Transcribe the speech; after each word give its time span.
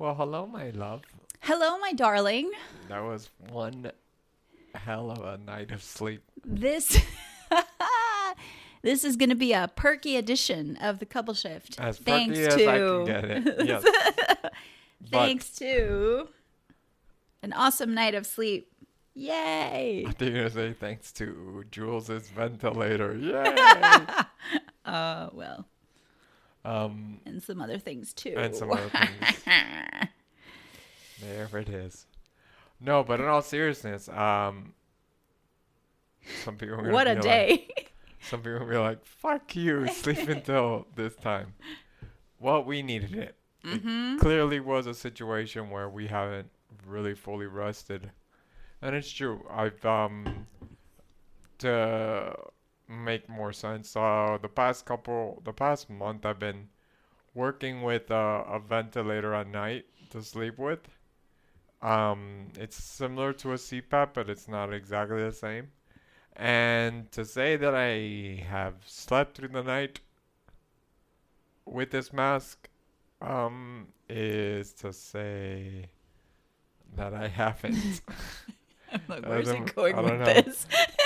Well, 0.00 0.14
hello, 0.14 0.46
my 0.46 0.70
love. 0.70 1.02
Hello, 1.40 1.76
my 1.76 1.92
darling. 1.92 2.50
That 2.88 3.00
was 3.00 3.28
one 3.50 3.92
hell 4.74 5.10
of 5.10 5.22
a 5.22 5.36
night 5.36 5.72
of 5.72 5.82
sleep. 5.82 6.22
This 6.42 6.98
this 8.82 9.04
is 9.04 9.16
going 9.16 9.28
to 9.28 9.34
be 9.34 9.52
a 9.52 9.70
perky 9.76 10.16
edition 10.16 10.78
of 10.78 11.00
the 11.00 11.04
couple 11.04 11.34
shift. 11.34 11.78
As 11.78 11.98
thanks 11.98 12.38
perky 12.38 12.48
as 12.48 12.54
to 12.54 12.66
I 12.66 12.78
can 12.78 13.04
get 13.04 13.24
it. 13.26 13.66
Yes. 13.66 13.84
But 15.02 15.10
thanks 15.10 15.50
to 15.58 16.28
an 17.42 17.52
awesome 17.52 17.92
night 17.92 18.14
of 18.14 18.24
sleep. 18.24 18.72
Yay! 19.12 20.06
I 20.08 20.12
think 20.12 20.34
gonna 20.34 20.48
say 20.48 20.72
thanks 20.72 21.12
to 21.12 21.62
Jules's 21.70 22.30
ventilator. 22.30 23.14
Yay! 23.20 24.06
Uh, 24.82 25.28
well, 25.34 25.66
um, 26.64 27.20
and 27.26 27.42
some 27.42 27.60
other 27.60 27.78
things 27.78 28.12
too. 28.12 28.34
and 28.36 28.54
some 28.54 28.70
other 28.70 28.88
things. 28.88 29.44
There 31.20 31.58
it 31.58 31.68
is. 31.68 32.06
No, 32.80 33.04
but 33.04 33.20
in 33.20 33.26
all 33.26 33.42
seriousness, 33.42 34.08
um, 34.08 34.72
some 36.44 36.56
people. 36.56 36.76
What 36.90 37.06
a 37.06 37.10
be 37.10 37.14
like- 37.16 37.22
day! 37.22 37.68
some 38.22 38.40
people 38.40 38.60
will 38.60 38.66
be 38.66 38.76
like, 38.78 39.04
"Fuck 39.04 39.54
you, 39.54 39.86
sleep 39.92 40.28
until 40.28 40.86
this 40.96 41.14
time." 41.16 41.54
Well, 42.38 42.64
we 42.64 42.82
needed 42.82 43.14
it. 43.14 43.34
mm-hmm. 43.64 44.14
It 44.14 44.20
clearly 44.20 44.60
was 44.60 44.86
a 44.86 44.94
situation 44.94 45.68
where 45.68 45.90
we 45.90 46.06
haven't 46.06 46.48
really 46.86 47.14
fully 47.14 47.46
rested, 47.46 48.10
and 48.80 48.94
it's 48.96 49.12
true. 49.12 49.44
I've 49.50 49.84
um 49.84 50.46
to 51.58 52.34
make 52.90 53.28
more 53.28 53.52
sense. 53.52 53.96
Uh, 53.96 54.38
the 54.40 54.48
past 54.48 54.84
couple, 54.84 55.40
the 55.44 55.52
past 55.52 55.88
month, 55.88 56.26
I've 56.26 56.38
been 56.38 56.68
working 57.34 57.82
with 57.82 58.10
uh, 58.10 58.44
a 58.46 58.58
ventilator 58.58 59.32
at 59.34 59.48
night 59.48 59.86
to 60.10 60.22
sleep 60.22 60.58
with. 60.58 60.80
Um, 61.80 62.48
it's 62.58 62.76
similar 62.76 63.32
to 63.34 63.52
a 63.52 63.56
CPAP, 63.56 64.10
but 64.12 64.28
it's 64.28 64.48
not 64.48 64.72
exactly 64.72 65.22
the 65.22 65.32
same. 65.32 65.68
And 66.36 67.10
to 67.12 67.24
say 67.24 67.56
that 67.56 67.74
I 67.74 68.44
have 68.48 68.74
slept 68.84 69.36
through 69.36 69.48
the 69.48 69.62
night 69.62 70.00
with 71.64 71.90
this 71.90 72.12
mask, 72.12 72.68
um, 73.22 73.88
is 74.08 74.72
to 74.74 74.92
say 74.92 75.86
that 76.96 77.14
I 77.14 77.28
haven't. 77.28 78.00
I'm 78.92 79.02
like, 79.08 79.26
where's 79.26 79.48
it 79.48 79.74
going 79.74 79.96
with 79.96 80.18
know. 80.18 80.24
this? 80.24 80.66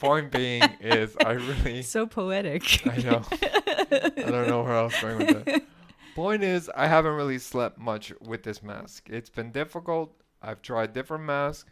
Point 0.00 0.32
being 0.32 0.62
is 0.80 1.14
I 1.24 1.32
really 1.32 1.82
so 1.96 2.06
poetic. 2.06 2.86
I 2.86 2.96
know. 3.02 3.22
I 3.30 4.12
don't 4.16 4.48
know 4.48 4.62
where 4.62 4.74
else 4.74 4.98
going 4.98 5.18
with 5.18 5.46
it. 5.46 5.62
Point 6.14 6.42
is, 6.42 6.70
I 6.74 6.86
haven't 6.86 7.12
really 7.12 7.38
slept 7.38 7.78
much 7.78 8.10
with 8.18 8.42
this 8.42 8.62
mask. 8.62 9.10
It's 9.10 9.28
been 9.28 9.52
difficult. 9.52 10.14
I've 10.40 10.62
tried 10.62 10.94
different 10.94 11.24
masks. 11.24 11.70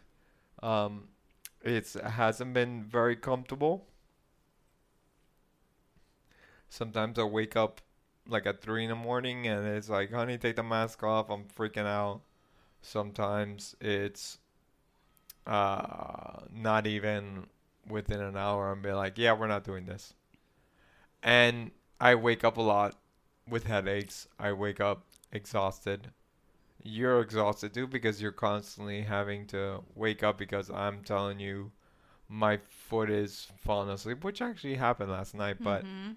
Um, 0.61 1.07
it's, 1.63 1.95
it 1.95 2.05
hasn't 2.05 2.53
been 2.53 2.83
very 2.83 3.15
comfortable. 3.15 3.87
Sometimes 6.69 7.17
I 7.17 7.23
wake 7.23 7.55
up 7.55 7.81
like 8.27 8.45
at 8.45 8.61
three 8.61 8.83
in 8.83 8.89
the 8.89 8.95
morning 8.95 9.47
and 9.47 9.65
it's 9.65 9.89
like, 9.89 10.11
honey, 10.11 10.37
take 10.37 10.55
the 10.55 10.63
mask 10.63 11.01
off. 11.01 11.31
I'm 11.31 11.45
freaking 11.45 11.87
out. 11.87 12.21
Sometimes 12.83 13.75
it's 13.81 14.37
uh, 15.47 16.41
not 16.53 16.85
even 16.85 17.47
within 17.89 18.21
an 18.21 18.37
hour 18.37 18.71
and 18.71 18.81
be 18.81 18.91
like, 18.91 19.17
yeah, 19.17 19.33
we're 19.33 19.47
not 19.47 19.63
doing 19.63 19.85
this. 19.85 20.13
And 21.21 21.71
I 21.99 22.15
wake 22.15 22.43
up 22.43 22.57
a 22.57 22.61
lot 22.61 22.95
with 23.47 23.65
headaches. 23.65 24.27
I 24.39 24.53
wake 24.53 24.79
up 24.79 25.03
exhausted. 25.31 26.11
You're 26.81 27.19
exhausted 27.19 27.73
too 27.73 27.87
because 27.87 28.21
you're 28.21 28.31
constantly 28.31 29.01
having 29.01 29.47
to 29.47 29.81
wake 29.95 30.23
up 30.23 30.37
because 30.37 30.69
I'm 30.69 31.03
telling 31.03 31.39
you 31.39 31.71
my 32.29 32.57
foot 32.57 33.09
is 33.09 33.47
falling 33.57 33.89
asleep, 33.89 34.23
which 34.23 34.41
actually 34.41 34.75
happened 34.75 35.11
last 35.11 35.33
night, 35.35 35.57
but 35.59 35.83
Mhm. 35.83 36.15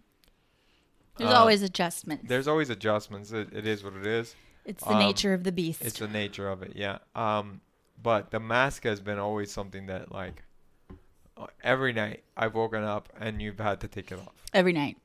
there's 1.17 1.31
uh, 1.33 1.35
always 1.37 1.63
adjustments. 1.63 2.25
there's 2.29 2.47
always 2.47 2.71
adjustments. 2.71 3.33
It, 3.33 3.53
it 3.53 3.67
is 3.67 3.83
what 3.83 3.95
it 3.95 4.07
is. 4.07 4.37
it's 4.65 4.85
the 4.85 4.93
um, 4.93 4.99
nature 4.99 5.35
of 5.35 5.43
the 5.43 5.51
beast. 5.53 5.83
It's 5.85 5.99
the 5.99 6.07
nature 6.07 6.49
of 6.49 6.63
it, 6.63 6.77
yeah. 6.77 6.99
Um, 7.17 7.61
but 8.01 8.31
the 8.31 8.39
mask 8.41 8.85
has 8.85 9.01
been 9.01 9.19
always 9.19 9.51
something 9.51 9.87
that 9.87 10.13
like 10.13 10.45
every 11.63 11.93
night 11.93 12.25
I've 12.37 12.55
woken 12.55 12.83
up 12.83 13.09
and 13.21 13.41
you've 13.43 13.59
had 13.59 13.81
to 13.81 13.89
take 13.89 14.11
it 14.13 14.19
off 14.19 14.33
Every 14.53 14.73
night. 14.73 14.97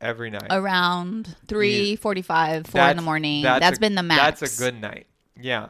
every 0.00 0.30
night. 0.30 0.46
around 0.50 1.36
three 1.46 1.96
forty-five, 1.96 2.66
four 2.66 2.82
in 2.82 2.96
the 2.96 3.02
morning. 3.02 3.42
that's 3.42 3.60
that's 3.60 3.78
a- 3.78 3.80
been 3.80 3.94
the 3.94 4.02
max. 4.02 4.40
That's 4.40 4.58
a 4.60 4.62
good 4.64 4.80
night. 4.80 5.06
Yeah. 5.40 5.68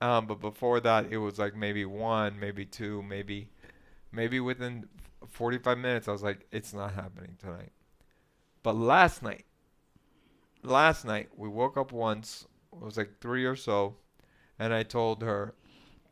Um, 0.00 0.26
but 0.26 0.40
before 0.40 0.78
that, 0.80 1.06
it 1.10 1.18
was 1.18 1.38
like 1.38 1.56
maybe 1.56 1.84
one, 1.84 2.38
maybe 2.38 2.64
two, 2.64 3.02
maybe, 3.02 3.48
maybe 4.12 4.38
within 4.38 4.86
45 5.28 5.76
minutes, 5.76 6.06
I 6.06 6.12
was 6.12 6.22
like, 6.22 6.46
it's 6.52 6.72
not 6.72 6.94
happening 6.94 7.34
tonight. 7.40 7.72
But 8.62 8.76
last 8.76 9.22
night, 9.24 9.44
last 10.62 11.04
night, 11.04 11.30
we 11.36 11.48
woke 11.48 11.76
up 11.76 11.90
once, 11.92 12.46
it 12.72 12.80
was 12.80 12.96
like 12.96 13.18
three 13.20 13.44
or 13.44 13.56
so, 13.56 13.96
and 14.58 14.72
I 14.72 14.82
told 14.84 15.22
her, 15.22 15.54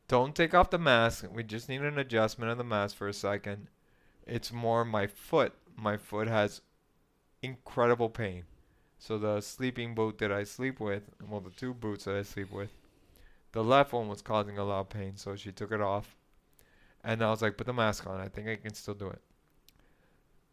don't 0.09 0.35
take 0.35 0.55
off 0.55 0.71
the 0.71 0.79
mask. 0.79 1.25
We 1.33 1.43
just 1.43 1.69
need 1.69 1.83
an 1.83 1.99
adjustment 1.99 2.51
of 2.51 2.59
the 2.59 2.65
mask 2.65 2.97
for 2.97 3.09
a 3.09 3.13
second. 3.13 3.69
It's 4.27 4.53
more 4.53 4.85
my 4.85 5.07
foot. 5.07 5.55
My 5.77 5.97
foot 5.97 6.29
has 6.29 6.61
incredible 7.43 8.09
pain. 8.09 8.45
So 8.99 9.19
the 9.19 9.41
sleeping 9.41 9.95
boot 9.95 10.19
that 10.19 10.33
I 10.33 10.45
sleep 10.45 10.81
with, 10.81 11.03
well, 11.29 11.41
the 11.41 11.51
two 11.51 11.75
boots 11.75 12.05
that 12.05 12.17
I 12.17 12.23
sleep 12.23 12.51
with, 12.51 12.71
the 13.53 13.63
left 13.63 13.93
one 13.93 14.09
was 14.09 14.23
causing 14.23 14.59
a 14.59 14.65
lot 14.65 14.81
of 14.81 14.89
pain. 14.89 15.17
So 15.17 15.37
she 15.37 15.53
took 15.53 15.73
it 15.73 15.81
off, 15.81 16.17
and 17.05 17.23
I 17.23 17.31
was 17.31 17.43
like, 17.43 17.57
"Put 17.57 17.67
the 17.67 17.73
mask 17.73 18.07
on. 18.07 18.21
I 18.21 18.29
think 18.29 18.49
I 18.49 18.57
can 18.57 18.75
still 18.75 18.95
do 18.95 19.09
it." 19.09 19.21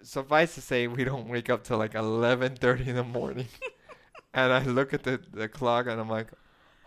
Suffice 0.01 0.55
to 0.55 0.61
say, 0.61 0.87
we 0.87 1.03
don't 1.05 1.29
wake 1.29 1.49
up 1.49 1.63
till 1.63 1.77
like 1.77 1.93
11:30 1.93 2.87
in 2.87 2.95
the 2.95 3.03
morning, 3.03 3.47
and 4.33 4.51
I 4.51 4.63
look 4.63 4.93
at 4.93 5.03
the 5.03 5.21
the 5.31 5.47
clock 5.47 5.87
and 5.87 5.99
I'm 5.99 6.09
like, 6.09 6.27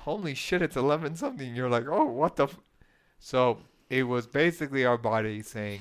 "Holy 0.06 0.34
shit, 0.34 0.62
it's 0.62 0.76
11 0.76 1.16
something." 1.16 1.54
You're 1.54 1.68
like, 1.68 1.86
"Oh, 1.86 2.06
what 2.06 2.36
the?" 2.36 2.44
F-? 2.44 2.58
So 3.18 3.58
it 3.90 4.04
was 4.04 4.26
basically 4.26 4.84
our 4.86 4.96
body 4.96 5.42
saying, 5.42 5.80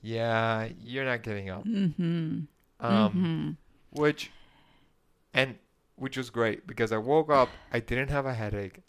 "Yeah, 0.00 0.68
you're 0.80 1.04
not 1.04 1.22
getting 1.22 1.50
up." 1.50 1.64
Mm-hmm. 1.64 2.40
Um, 2.78 3.56
which 3.90 4.30
and 5.32 5.56
which 5.96 6.16
was 6.16 6.30
great 6.30 6.66
because 6.66 6.92
I 6.92 6.98
woke 6.98 7.30
up, 7.30 7.48
I 7.72 7.80
didn't 7.80 8.10
have 8.10 8.26
a 8.26 8.34
headache. 8.34 8.82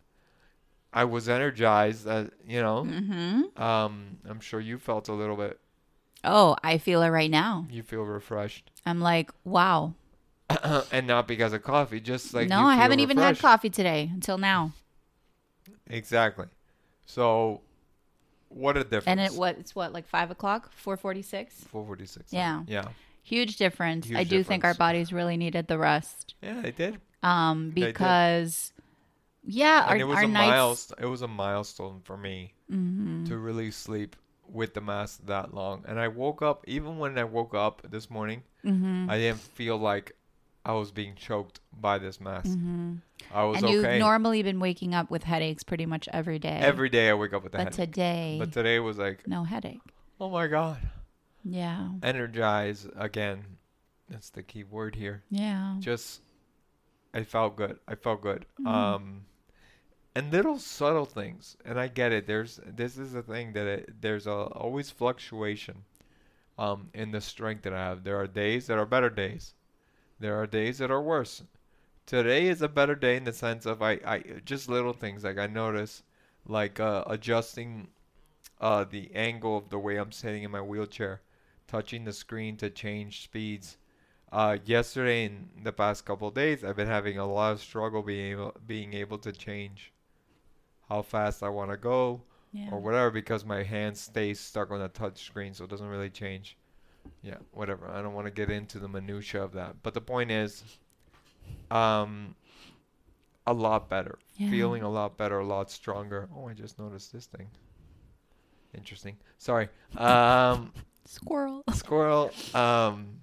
I 0.93 1.03
was 1.05 1.29
energized, 1.29 2.07
uh, 2.07 2.25
you 2.45 2.61
know. 2.61 2.83
Mm-hmm. 2.83 3.61
Um, 3.61 4.17
I'm 4.27 4.39
sure 4.39 4.59
you 4.59 4.77
felt 4.77 5.07
a 5.07 5.13
little 5.13 5.37
bit. 5.37 5.59
Oh, 6.23 6.55
I 6.63 6.77
feel 6.77 7.01
it 7.03 7.09
right 7.09 7.31
now. 7.31 7.67
You 7.69 7.83
feel 7.83 8.01
refreshed, 8.03 8.71
I'm 8.85 8.99
like, 8.99 9.31
wow. 9.45 9.93
and 10.91 11.07
not 11.07 11.27
because 11.27 11.53
of 11.53 11.63
coffee, 11.63 11.99
just 11.99 12.33
like 12.33 12.47
no, 12.49 12.63
I 12.65 12.75
haven't 12.75 12.99
even 13.01 13.17
had 13.17 13.37
coffee 13.39 13.69
today 13.69 14.09
until 14.13 14.37
now. 14.37 14.71
Exactly. 15.89 16.45
So, 17.05 17.61
what 18.49 18.77
a 18.77 18.83
difference. 18.83 19.07
And 19.07 19.19
it 19.19 19.33
what 19.33 19.57
it's 19.57 19.75
what 19.75 19.93
like 19.93 20.07
five 20.07 20.31
o'clock, 20.31 20.71
four 20.73 20.97
forty 20.97 21.21
six. 21.21 21.63
446. 21.71 22.31
Yeah. 22.33 22.63
Yeah. 22.67 22.85
Huge 23.23 23.57
difference. 23.57 24.07
I 24.13 24.19
Huge 24.19 24.29
do 24.29 24.43
think 24.43 24.63
our 24.63 24.73
bodies 24.73 25.11
really 25.11 25.35
needed 25.37 25.67
the 25.67 25.77
rest. 25.77 26.35
Yeah, 26.41 26.61
they 26.61 26.71
did. 26.71 26.97
Um, 27.23 27.71
They 27.75 27.81
did. 27.81 27.93
because 27.93 28.71
yeah, 29.43 29.81
and 29.83 29.91
our 29.91 29.97
it 29.97 30.03
was 30.07 30.17
our 30.17 30.23
a 30.23 30.27
nights. 30.27 30.49
milestone. 30.49 30.97
It 31.01 31.05
was 31.07 31.21
a 31.21 31.27
milestone 31.27 32.01
for 32.03 32.15
me 32.17 32.53
Mhm. 32.71 33.27
to 33.27 33.37
really 33.37 33.71
sleep 33.71 34.15
with 34.47 34.73
the 34.73 34.81
mask 34.81 35.25
that 35.25 35.53
long. 35.53 35.83
And 35.87 35.99
I 35.99 36.07
woke 36.07 36.41
up, 36.41 36.63
even 36.67 36.99
when 36.99 37.17
I 37.17 37.25
woke 37.25 37.53
up 37.53 37.81
this 37.89 38.09
morning, 38.09 38.43
Mhm. 38.63 39.09
I 39.09 39.17
didn't 39.17 39.39
feel 39.41 39.77
like 39.77 40.13
I 40.67 40.73
was 40.73 40.91
being 40.91 41.15
choked 41.15 41.61
by 41.79 41.97
this 41.97 42.19
mask. 42.19 42.47
Mhm. 42.49 43.01
I 43.33 43.43
was 43.45 43.63
And 43.63 43.71
you've 43.71 43.99
normally 43.99 44.43
been 44.43 44.59
waking 44.59 44.93
up 44.93 45.09
with 45.09 45.23
headaches 45.23 45.63
pretty 45.63 45.85
much 45.85 46.09
every 46.11 46.39
day. 46.39 46.57
Every 46.61 46.89
day 46.89 47.09
I 47.09 47.13
wake 47.13 47.33
up 47.33 47.43
with 47.43 47.53
a 47.53 47.57
but 47.57 47.63
headache. 47.75 47.93
today, 47.93 48.35
But 48.37 48.51
today 48.51 48.79
was 48.79 48.97
like, 48.97 49.25
no 49.27 49.43
headache. 49.45 49.79
oh 50.19 50.29
my 50.29 50.47
god, 50.47 50.79
Yeah. 51.45 51.89
energize 52.03 52.85
again. 52.97 53.45
That's 54.09 54.29
the 54.29 54.43
key 54.43 54.63
word 54.65 54.95
here. 54.95 55.23
Yeah. 55.29 55.77
Just, 55.79 56.21
I 57.13 57.23
felt 57.23 57.55
good. 57.55 57.79
I 57.87 57.95
felt 57.95 58.21
good. 58.21 58.45
Mhm. 58.59 58.67
Um, 58.67 59.25
and 60.15 60.31
little 60.33 60.59
subtle 60.59 61.05
things, 61.05 61.55
and 61.63 61.79
I 61.79 61.87
get 61.87 62.11
it. 62.11 62.27
There's 62.27 62.59
this 62.65 62.97
is 62.97 63.13
a 63.15 63.21
thing 63.21 63.53
that 63.53 63.67
it, 63.67 64.01
there's 64.01 64.27
a, 64.27 64.31
always 64.63 64.89
fluctuation, 64.91 65.85
um, 66.57 66.89
in 66.93 67.11
the 67.11 67.21
strength 67.21 67.63
that 67.63 67.73
I 67.73 67.79
have. 67.79 68.03
There 68.03 68.17
are 68.19 68.27
days 68.27 68.67
that 68.67 68.77
are 68.77 68.85
better 68.85 69.09
days. 69.09 69.53
There 70.19 70.39
are 70.39 70.45
days 70.47 70.77
that 70.77 70.91
are 70.91 71.01
worse. 71.01 71.43
Today 72.05 72.47
is 72.47 72.61
a 72.61 72.67
better 72.69 72.95
day 72.95 73.15
in 73.17 73.23
the 73.25 73.33
sense 73.33 73.65
of 73.65 73.81
I, 73.81 73.93
I 74.05 74.19
just 74.45 74.69
little 74.69 74.93
things 74.93 75.23
like 75.23 75.37
I 75.37 75.47
notice, 75.47 76.03
like 76.45 76.79
uh, 76.79 77.03
adjusting, 77.07 77.89
uh, 78.61 78.85
the 78.85 79.11
angle 79.15 79.57
of 79.57 79.69
the 79.69 79.79
way 79.79 79.97
I'm 79.97 80.11
sitting 80.11 80.43
in 80.43 80.51
my 80.51 80.61
wheelchair, 80.61 81.21
touching 81.67 82.05
the 82.05 82.13
screen 82.13 82.57
to 82.57 82.69
change 82.69 83.23
speeds, 83.23 83.77
Uh, 84.31 84.57
yesterday 84.65 85.25
and 85.25 85.49
the 85.63 85.71
past 85.73 86.05
couple 86.05 86.27
of 86.29 86.33
days, 86.35 86.63
I've 86.63 86.75
been 86.75 86.87
having 86.87 87.17
a 87.17 87.25
lot 87.25 87.53
of 87.53 87.61
struggle 87.61 88.03
being 88.03 88.31
able 88.33 88.53
being 88.67 88.93
able 88.93 89.17
to 89.19 89.31
change 89.31 89.93
how 90.89 91.01
fast 91.03 91.43
I 91.43 91.49
want 91.49 91.71
to 91.71 91.77
go 91.77 92.23
Yeah. 92.51 92.69
or 92.71 92.79
whatever 92.81 93.11
because 93.11 93.45
my 93.45 93.63
hand 93.63 93.97
stays 93.97 94.39
stuck 94.39 94.71
on 94.71 94.79
the 94.79 94.89
touch 94.89 95.23
screen, 95.23 95.53
so 95.53 95.63
it 95.65 95.69
doesn't 95.69 95.87
really 95.87 96.09
change. 96.09 96.57
Yeah, 97.21 97.35
whatever. 97.51 97.89
I 97.89 98.01
don't 98.01 98.13
want 98.13 98.25
to 98.27 98.31
get 98.31 98.49
into 98.49 98.79
the 98.79 98.87
minutia 98.87 99.43
of 99.43 99.53
that, 99.53 99.75
but 99.83 99.93
the 99.93 100.01
point 100.01 100.31
is, 100.31 100.63
um, 101.71 102.35
a 103.45 103.53
lot 103.53 103.89
better, 103.89 104.17
Yeah. 104.35 104.49
feeling 104.49 104.83
a 104.83 104.89
lot 104.89 105.17
better, 105.17 105.39
a 105.39 105.45
lot 105.45 105.71
stronger. 105.71 106.27
Oh, 106.35 106.47
I 106.47 106.53
just 106.53 106.77
noticed 106.79 107.11
this 107.13 107.25
thing. 107.25 107.47
Interesting. 108.73 109.17
Sorry. 109.37 109.69
Um, 109.95 110.73
Squirrel. 111.05 111.63
squirrel. 111.73 112.31
Um, 112.53 113.21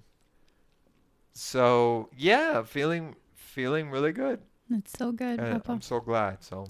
so 1.33 2.09
yeah, 2.17 2.63
feeling 2.63 3.15
feeling 3.35 3.89
really 3.91 4.11
good. 4.11 4.39
It's 4.71 4.93
so 4.97 5.11
good, 5.11 5.37
Papa. 5.39 5.71
I'm 5.71 5.81
so 5.81 5.99
glad. 5.99 6.43
So 6.43 6.67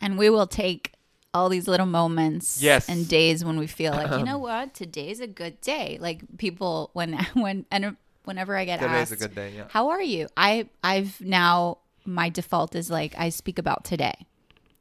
And 0.00 0.18
we 0.18 0.28
will 0.28 0.46
take 0.46 0.92
all 1.34 1.48
these 1.48 1.68
little 1.68 1.86
moments 1.86 2.62
Yes. 2.62 2.88
and 2.88 3.06
days 3.08 3.44
when 3.44 3.58
we 3.58 3.66
feel 3.66 3.92
like, 3.92 4.10
you 4.18 4.24
know 4.24 4.36
um, 4.36 4.40
what, 4.42 4.74
today's 4.74 5.20
a 5.20 5.26
good 5.26 5.60
day. 5.60 5.98
Like 6.00 6.22
people 6.38 6.90
when 6.94 7.14
when 7.34 7.66
and 7.70 7.96
whenever 8.24 8.56
I 8.56 8.64
get 8.64 8.80
today's 8.80 9.12
asked, 9.12 9.12
a 9.12 9.16
good 9.16 9.34
day. 9.34 9.52
Yeah. 9.56 9.64
"How 9.70 9.88
are 9.90 10.02
you?" 10.02 10.28
I 10.36 10.68
I've 10.82 11.20
now 11.20 11.78
my 12.04 12.28
default 12.30 12.74
is 12.74 12.90
like 12.90 13.14
I 13.18 13.28
speak 13.28 13.58
about 13.58 13.84
today. 13.84 14.26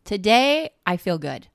Today 0.06 0.72
I 0.86 0.98
feel 0.98 1.18
good. 1.18 1.48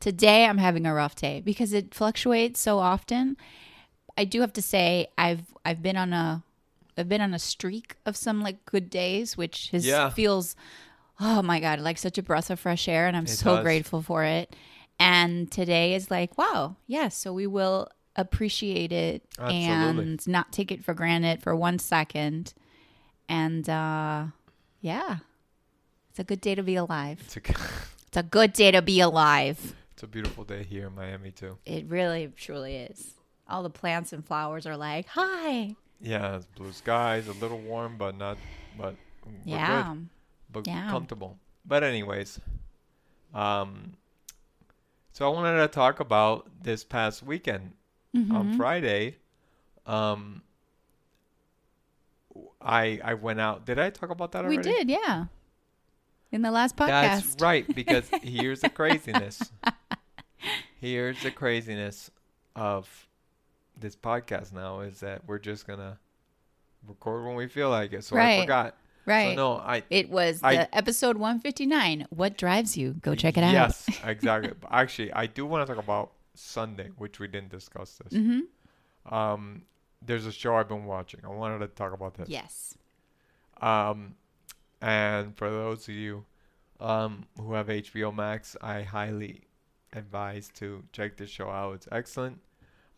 Today 0.00 0.46
I'm 0.46 0.58
having 0.58 0.86
a 0.86 0.94
rough 0.94 1.14
day 1.16 1.40
because 1.44 1.72
it 1.72 1.94
fluctuates 1.94 2.60
so 2.60 2.78
often. 2.78 3.36
I 4.16 4.24
do 4.24 4.40
have 4.40 4.52
to 4.54 4.62
say 4.62 5.08
I've 5.18 5.42
I've 5.64 5.82
been 5.82 5.96
on 5.96 6.12
a 6.12 6.42
I've 6.96 7.08
been 7.08 7.20
on 7.20 7.34
a 7.34 7.38
streak 7.38 7.96
of 8.06 8.16
some 8.16 8.40
like 8.40 8.64
good 8.64 8.88
days, 8.90 9.36
which 9.36 9.70
Yeah. 9.72 10.10
feels 10.10 10.56
oh 11.20 11.42
my 11.42 11.60
god, 11.60 11.80
like 11.80 11.98
such 11.98 12.18
a 12.18 12.22
breath 12.22 12.50
of 12.50 12.60
fresh 12.60 12.88
air, 12.88 13.06
and 13.06 13.16
I'm 13.16 13.24
It 13.24 13.28
so 13.30 13.56
does. 13.56 13.62
grateful 13.64 14.02
for 14.02 14.24
it. 14.24 14.54
And 15.00 15.50
today 15.50 15.94
is 15.94 16.10
like, 16.10 16.36
wow, 16.36 16.76
yes, 16.86 17.16
so 17.16 17.32
we 17.32 17.46
will 17.46 17.88
appreciate 18.16 18.90
it 18.90 19.22
Absolutely. 19.38 20.02
and 20.04 20.26
not 20.28 20.52
take 20.52 20.72
it 20.72 20.84
for 20.84 20.92
granted 20.94 21.40
for 21.42 21.54
one 21.54 21.78
second. 21.78 22.52
And 23.28 23.68
uh 23.68 24.26
yeah. 24.80 25.18
It's 26.10 26.18
a 26.18 26.24
good 26.24 26.40
day 26.40 26.54
to 26.56 26.62
be 26.64 26.74
alive. 26.74 27.20
It's 27.24 27.36
a, 27.36 27.40
g- 27.40 27.54
It's 28.08 28.16
a 28.16 28.22
good 28.24 28.52
day 28.54 28.70
to 28.72 28.82
be 28.82 29.00
alive. 29.00 29.74
it's 29.92 30.02
a 30.02 30.06
beautiful 30.06 30.42
day 30.44 30.64
here 30.64 30.86
in 30.88 30.94
Miami 30.94 31.30
too. 31.30 31.58
It 31.66 31.86
really 31.88 32.32
truly 32.36 32.74
is. 32.76 33.12
All 33.48 33.62
the 33.62 33.70
plants 33.70 34.12
and 34.12 34.24
flowers 34.26 34.66
are 34.66 34.76
like, 34.76 35.06
"Hi." 35.08 35.76
Yeah, 36.00 36.36
it's 36.36 36.46
blue 36.46 36.72
skies, 36.72 37.28
a 37.28 37.32
little 37.34 37.58
warm, 37.58 37.96
but 37.98 38.16
not, 38.16 38.38
but 38.78 38.94
Yeah. 39.44 39.92
good, 39.92 40.08
but 40.50 40.66
Yeah. 40.66 40.88
comfortable. 40.90 41.38
But 41.64 41.82
anyways, 41.84 42.40
um, 43.34 43.94
so 45.12 45.30
I 45.30 45.34
wanted 45.34 45.58
to 45.58 45.68
talk 45.68 46.00
about 46.00 46.48
this 46.62 46.84
past 46.84 47.22
weekend 47.22 47.72
on 48.14 48.52
Mhm. 48.52 48.56
Friday. 48.56 49.16
Um, 49.86 50.42
I 52.60 53.00
I 53.04 53.14
went 53.14 53.40
out. 53.40 53.64
Did 53.66 53.78
I 53.78 53.90
talk 53.90 54.10
about 54.10 54.32
that 54.32 54.44
already? 54.44 54.56
We 54.58 54.62
did, 54.62 54.88
yeah. 54.88 55.26
In 56.30 56.42
the 56.42 56.50
last 56.50 56.76
podcast. 56.76 56.86
That's 56.86 57.36
right, 57.40 57.74
because 57.74 58.08
here's 58.22 58.60
the 58.60 58.68
craziness. 58.68 59.50
Here's 60.80 61.22
the 61.22 61.30
craziness 61.30 62.10
of 62.54 63.08
this 63.78 63.96
podcast 63.96 64.52
now 64.52 64.80
is 64.80 65.00
that 65.00 65.26
we're 65.26 65.38
just 65.38 65.66
gonna 65.66 65.98
record 66.86 67.24
when 67.26 67.34
we 67.36 67.46
feel 67.46 67.70
like 67.70 67.92
it. 67.92 68.04
So 68.04 68.16
I 68.16 68.40
forgot. 68.40 68.76
Right. 69.08 69.36
So 69.36 69.36
no, 69.36 69.52
I 69.58 69.82
It 69.90 70.10
was 70.10 70.40
I- 70.42 70.56
the 70.56 70.76
episode 70.76 71.16
159. 71.16 72.06
What 72.10 72.36
drives 72.38 72.76
you? 72.76 72.94
Go 72.94 73.14
check 73.14 73.36
it 73.38 73.42
out. 73.44 73.52
Yes, 73.52 73.86
exactly. 74.04 74.52
Actually, 74.70 75.12
I 75.12 75.26
do 75.26 75.46
want 75.46 75.66
to 75.66 75.74
talk 75.74 75.82
about 75.82 76.12
Sunday, 76.34 76.90
which 76.96 77.18
we 77.18 77.26
didn't 77.26 77.50
discuss 77.50 77.98
this. 78.04 78.12
hmm 78.20 78.40
Um, 79.12 79.62
there's 80.04 80.26
a 80.26 80.32
show 80.32 80.54
I've 80.56 80.68
been 80.68 80.84
watching. 80.84 81.20
I 81.24 81.28
wanted 81.28 81.58
to 81.60 81.68
talk 81.68 81.92
about 81.92 82.14
this. 82.14 82.28
Yes. 82.28 82.74
Um, 83.60 84.14
and 84.80 85.36
for 85.36 85.50
those 85.50 85.88
of 85.88 85.94
you 85.94 86.24
um, 86.80 87.26
who 87.40 87.54
have 87.54 87.66
HBO 87.68 88.14
Max, 88.14 88.56
I 88.62 88.82
highly 88.82 89.42
advise 89.92 90.50
to 90.56 90.84
check 90.92 91.16
this 91.16 91.30
show 91.30 91.48
out. 91.50 91.74
It's 91.74 91.88
excellent. 91.90 92.38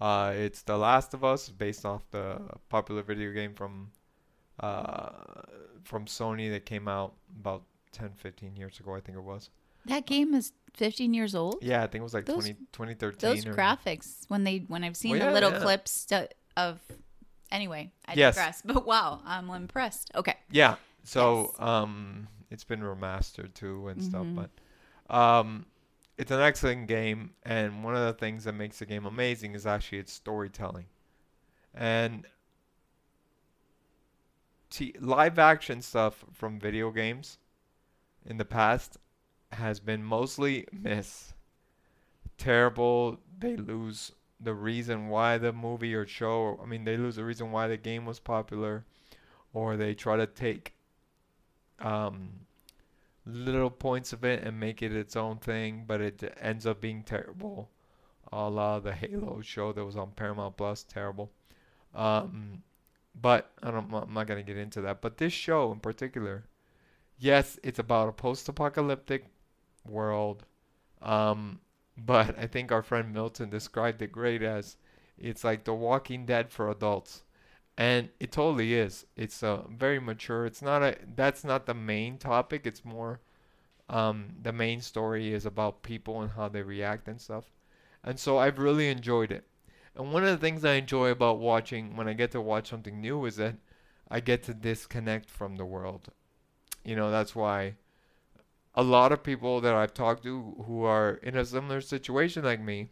Uh, 0.00 0.32
it's 0.34 0.62
The 0.62 0.76
Last 0.76 1.14
of 1.14 1.24
Us, 1.24 1.48
based 1.48 1.84
off 1.86 2.02
the 2.10 2.40
popular 2.68 3.02
video 3.02 3.32
game 3.32 3.54
from 3.54 3.92
uh, 4.60 5.10
from 5.84 6.04
Sony 6.06 6.50
that 6.50 6.64
came 6.66 6.86
out 6.88 7.14
about 7.38 7.62
10, 7.92 8.10
15 8.16 8.56
years 8.56 8.78
ago, 8.80 8.94
I 8.94 9.00
think 9.00 9.16
it 9.18 9.22
was. 9.24 9.50
That 9.86 10.06
game 10.06 10.34
is 10.34 10.52
15 10.74 11.14
years 11.14 11.34
old. 11.34 11.56
Yeah, 11.62 11.82
I 11.82 11.86
think 11.86 12.00
it 12.00 12.02
was 12.04 12.14
like 12.14 12.26
Those- 12.26 12.44
20, 12.44 12.54
2013. 12.72 13.18
Those 13.30 13.46
or, 13.46 13.54
graphics 13.54 14.24
when 14.28 14.44
they 14.44 14.58
when 14.68 14.84
I've 14.84 14.96
seen 14.96 15.18
Well, 15.18 15.26
the 15.28 15.32
little 15.32 15.52
yeah. 15.52 15.60
clips 15.60 16.04
to, 16.06 16.28
of 16.56 16.80
anyway, 17.50 17.90
I 18.06 18.14
Yes. 18.14 18.36
digress. 18.36 18.62
But 18.64 18.86
wow, 18.86 19.20
I'm 19.24 19.48
impressed. 19.50 20.10
Okay. 20.14 20.36
Yeah. 20.50 20.76
So 21.02 21.52
Yes. 21.58 21.66
um, 21.68 22.28
it's 22.50 22.64
been 22.64 22.80
remastered 22.80 23.54
too 23.54 23.88
and 23.88 24.02
stuff, 24.02 24.26
Mhm. 24.26 24.34
but 24.36 25.14
um, 25.14 25.66
it's 26.18 26.30
an 26.30 26.40
excellent 26.40 26.86
game. 26.86 27.32
And 27.42 27.82
one 27.82 27.96
of 27.96 28.02
the 28.04 28.12
things 28.12 28.44
that 28.44 28.52
makes 28.52 28.78
the 28.80 28.86
game 28.86 29.06
amazing 29.06 29.54
is 29.54 29.66
actually 29.66 29.98
its 29.98 30.12
storytelling. 30.12 30.86
And 31.74 32.26
t- 34.70 34.94
live 35.00 35.38
action 35.38 35.82
stuff 35.82 36.24
from 36.32 36.58
video 36.58 36.90
games 36.90 37.38
in 38.24 38.38
the 38.38 38.44
past 38.44 38.98
has 39.52 39.80
been 39.80 40.02
mostly 40.02 40.66
miss. 40.72 41.34
Terrible. 42.38 43.18
They 43.38 43.56
lose 43.56 44.12
the 44.40 44.54
reason 44.54 45.08
why 45.08 45.38
the 45.38 45.52
movie 45.52 45.94
or 45.94 46.06
show, 46.06 46.58
I 46.62 46.66
mean, 46.66 46.84
they 46.84 46.96
lose 46.96 47.16
the 47.16 47.24
reason 47.24 47.52
why 47.52 47.68
the 47.68 47.76
game 47.76 48.06
was 48.06 48.18
popular, 48.18 48.84
or 49.52 49.76
they 49.76 49.94
try 49.94 50.16
to 50.16 50.26
take 50.26 50.74
um, 51.80 52.30
little 53.26 53.70
points 53.70 54.12
of 54.12 54.24
it 54.24 54.42
and 54.42 54.58
make 54.58 54.82
it 54.82 54.94
its 54.94 55.16
own 55.16 55.38
thing, 55.38 55.84
but 55.86 56.00
it 56.00 56.34
ends 56.40 56.66
up 56.66 56.80
being 56.80 57.02
terrible. 57.02 57.70
A 58.32 58.48
la 58.48 58.78
the 58.78 58.92
Halo 58.92 59.40
show 59.42 59.72
that 59.72 59.84
was 59.84 59.96
on 59.96 60.12
Paramount 60.12 60.56
Plus, 60.56 60.84
terrible. 60.84 61.30
Um, 61.94 62.62
but 63.20 63.50
I 63.62 63.70
don't, 63.70 63.92
I'm 63.92 64.14
not 64.14 64.26
gonna 64.26 64.42
get 64.42 64.56
into 64.56 64.80
that. 64.82 65.00
But 65.00 65.18
this 65.18 65.32
show 65.32 65.72
in 65.72 65.80
particular, 65.80 66.44
yes, 67.18 67.58
it's 67.62 67.78
about 67.78 68.08
a 68.08 68.12
post-apocalyptic 68.12 69.26
world. 69.88 70.44
Um, 71.02 71.60
but 71.96 72.38
I 72.38 72.46
think 72.46 72.72
our 72.72 72.82
friend 72.82 73.12
Milton 73.12 73.50
described 73.50 74.02
it 74.02 74.12
great 74.12 74.42
as 74.42 74.76
it's 75.18 75.44
like 75.44 75.64
The 75.64 75.74
Walking 75.74 76.26
Dead 76.26 76.50
for 76.50 76.70
adults. 76.70 77.22
And 77.76 78.10
it 78.18 78.32
totally 78.32 78.74
is. 78.74 79.06
It's 79.16 79.42
uh, 79.42 79.62
very 79.68 79.98
mature. 80.00 80.44
It's 80.44 80.60
not 80.62 80.82
a 80.82 80.96
that's 81.14 81.44
not 81.44 81.66
the 81.66 81.74
main 81.74 82.18
topic. 82.18 82.66
It's 82.66 82.84
more 82.84 83.20
um, 83.88 84.36
the 84.42 84.52
main 84.52 84.80
story 84.80 85.32
is 85.32 85.46
about 85.46 85.82
people 85.82 86.20
and 86.20 86.30
how 86.30 86.48
they 86.48 86.62
react 86.62 87.08
and 87.08 87.20
stuff. 87.20 87.50
And 88.04 88.18
so 88.18 88.38
I've 88.38 88.58
really 88.58 88.88
enjoyed 88.88 89.32
it. 89.32 89.44
And 89.96 90.12
one 90.12 90.24
of 90.24 90.30
the 90.30 90.38
things 90.38 90.64
I 90.64 90.74
enjoy 90.74 91.10
about 91.10 91.38
watching 91.38 91.96
when 91.96 92.08
I 92.08 92.12
get 92.12 92.30
to 92.32 92.40
watch 92.40 92.68
something 92.68 93.00
new 93.00 93.24
is 93.24 93.36
that 93.36 93.56
I 94.10 94.20
get 94.20 94.42
to 94.44 94.54
disconnect 94.54 95.28
from 95.28 95.56
the 95.56 95.64
world. 95.64 96.08
You 96.84 96.96
know, 96.96 97.10
that's 97.10 97.34
why 97.34 97.74
a 98.74 98.82
lot 98.82 99.12
of 99.12 99.22
people 99.22 99.60
that 99.60 99.74
I've 99.74 99.94
talked 99.94 100.22
to 100.24 100.64
who 100.66 100.84
are 100.84 101.14
in 101.22 101.36
a 101.36 101.44
similar 101.44 101.80
situation 101.80 102.44
like 102.44 102.60
me, 102.60 102.90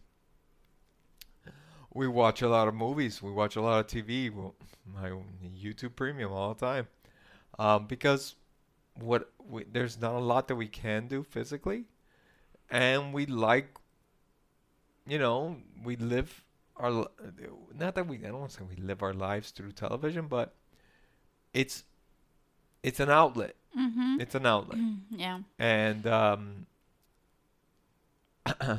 we 1.94 2.06
watch 2.06 2.42
a 2.42 2.48
lot 2.48 2.68
of 2.68 2.74
movies, 2.74 3.22
we 3.22 3.32
watch 3.32 3.56
a 3.56 3.60
lot 3.60 3.80
of 3.80 3.86
TV, 3.86 4.32
my 4.92 5.10
YouTube 5.56 5.96
Premium 5.96 6.32
all 6.32 6.54
the 6.54 6.66
time, 6.66 6.88
um, 7.58 7.86
because 7.86 8.34
what 9.00 9.30
we, 9.48 9.64
there's 9.64 10.00
not 10.00 10.14
a 10.14 10.18
lot 10.18 10.48
that 10.48 10.56
we 10.56 10.68
can 10.68 11.08
do 11.08 11.22
physically, 11.22 11.84
and 12.70 13.12
we 13.12 13.26
like, 13.26 13.78
you 15.06 15.18
know, 15.18 15.56
we 15.82 15.96
live 15.96 16.44
our 16.78 17.08
not 17.78 17.94
that 17.94 18.06
we 18.06 18.16
I 18.18 18.28
don't 18.28 18.40
want 18.40 18.50
to 18.52 18.56
say 18.58 18.64
we 18.68 18.76
live 18.82 19.02
our 19.02 19.12
lives 19.14 19.50
through 19.50 19.72
television, 19.72 20.26
but 20.26 20.54
it's 21.52 21.84
it's 22.82 23.00
an 23.00 23.10
outlet. 23.10 23.54
Mm-hmm. 23.78 24.20
It's 24.20 24.34
an 24.34 24.46
outlet 24.46 24.78
Yeah. 25.10 25.40
and 25.58 26.06
um, 26.06 26.66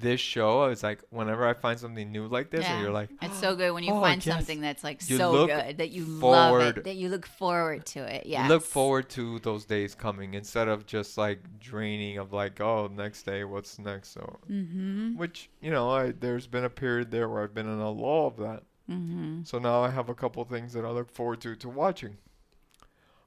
this 0.00 0.20
show 0.20 0.62
I 0.62 0.68
was 0.68 0.82
like 0.82 1.00
whenever 1.10 1.46
I 1.46 1.52
find 1.54 1.78
something 1.78 2.10
new 2.10 2.26
like 2.26 2.50
this 2.50 2.64
and 2.64 2.82
you're 2.82 2.90
like 2.92 3.10
It's 3.22 3.38
so 3.38 3.54
good 3.54 3.70
when 3.72 3.84
you 3.84 3.92
Oh, 3.92 4.00
find 4.00 4.24
yes. 4.26 4.34
something 4.34 4.60
that's 4.60 4.82
like 4.82 5.08
You 5.08 5.16
so 5.18 5.46
good 5.46 5.76
that 5.78 5.90
you 5.90 6.04
love 6.04 6.60
it, 6.60 6.82
that 6.84 6.96
you 6.96 7.08
look 7.08 7.26
forward 7.26 7.86
to 7.86 8.00
it. 8.00 8.26
Yeah. 8.26 8.48
look 8.48 8.64
forward 8.64 9.08
to 9.10 9.38
those 9.40 9.64
days 9.64 9.94
coming 9.94 10.34
instead 10.34 10.66
of 10.66 10.84
just 10.84 11.16
like 11.16 11.60
draining 11.60 12.18
of 12.18 12.32
like 12.32 12.60
oh 12.60 12.88
next 12.92 13.22
day 13.22 13.44
what's 13.44 13.78
next 13.78 14.08
so 14.14 14.38
Mm-hmm. 14.50 15.16
which 15.16 15.48
you 15.60 15.70
know 15.70 15.88
I 15.90 16.10
there's 16.10 16.46
been 16.48 16.64
a 16.64 16.70
period 16.70 17.10
there 17.12 17.28
where 17.28 17.42
I've 17.44 17.54
been 17.54 17.68
in 17.68 17.78
a 17.78 17.90
lull 17.90 18.26
of 18.26 18.36
that 18.38 18.62
Mm-hmm. 18.90 19.44
So 19.44 19.58
now 19.58 19.82
I 19.82 19.88
have 19.90 20.10
a 20.10 20.14
couple 20.14 20.44
things 20.44 20.72
that 20.74 20.84
I 20.84 20.90
look 20.90 21.10
forward 21.10 21.40
to 21.40 21.56
to 21.56 21.68
watching. 21.70 22.18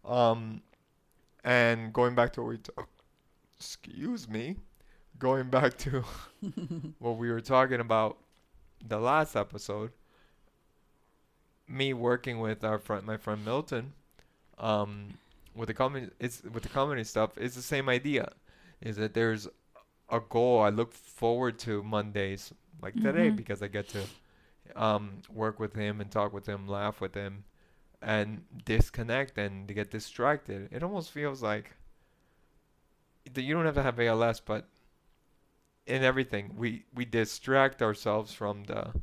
Um, 0.05 0.61
and 1.43 1.91
going 1.91 2.13
back 2.13 2.33
to 2.33 2.41
what 2.41 2.49
we 2.49 2.57
talk, 2.59 2.87
excuse 3.57 4.29
me, 4.29 4.57
going 5.19 5.49
back 5.49 5.77
to 5.79 6.03
what 6.99 7.17
we 7.17 7.29
were 7.31 7.41
talking 7.41 7.79
about 7.79 8.17
the 8.85 8.99
last 8.99 9.35
episode. 9.35 9.91
Me 11.67 11.93
working 11.93 12.39
with 12.39 12.63
our 12.63 12.77
friend, 12.77 13.05
my 13.05 13.17
friend 13.17 13.43
Milton, 13.43 13.91
um, 14.57 15.17
with 15.53 15.67
the 15.67 15.73
comedy, 15.73 16.07
it's 16.19 16.41
with 16.43 16.63
the 16.63 16.69
comedy 16.69 17.03
stuff. 17.03 17.31
It's 17.37 17.55
the 17.55 17.61
same 17.61 17.89
idea, 17.89 18.31
is 18.81 18.95
that 18.97 19.13
there's 19.13 19.49
a 20.09 20.21
goal 20.21 20.61
I 20.61 20.69
look 20.69 20.93
forward 20.93 21.59
to 21.59 21.83
Mondays 21.83 22.53
like 22.81 22.93
today 22.95 23.29
Mhm. 23.31 23.35
because 23.35 23.61
I 23.61 23.67
get 23.67 23.89
to 23.89 24.03
um, 24.75 25.21
work 25.33 25.59
with 25.59 25.73
him 25.75 25.99
and 25.99 26.09
talk 26.11 26.31
with 26.31 26.45
him, 26.45 26.67
laugh 26.67 27.01
with 27.01 27.15
him, 27.15 27.43
and 28.01 28.43
disconnect 28.63 29.37
and 29.37 29.67
to 29.67 29.73
get 29.73 29.89
distracted. 29.91 30.69
It 30.71 30.83
almost 30.83 31.11
feels 31.11 31.41
like 31.41 31.75
that 33.33 33.41
you 33.41 33.53
don't 33.55 33.65
have 33.65 33.75
to 33.75 33.83
have 33.83 33.99
ALS, 33.99 34.39
but 34.39 34.67
in 35.87 36.03
everything 36.03 36.53
we 36.57 36.83
we 36.93 37.05
distract 37.05 37.81
ourselves 37.81 38.33
from 38.33 38.63
the 38.65 38.93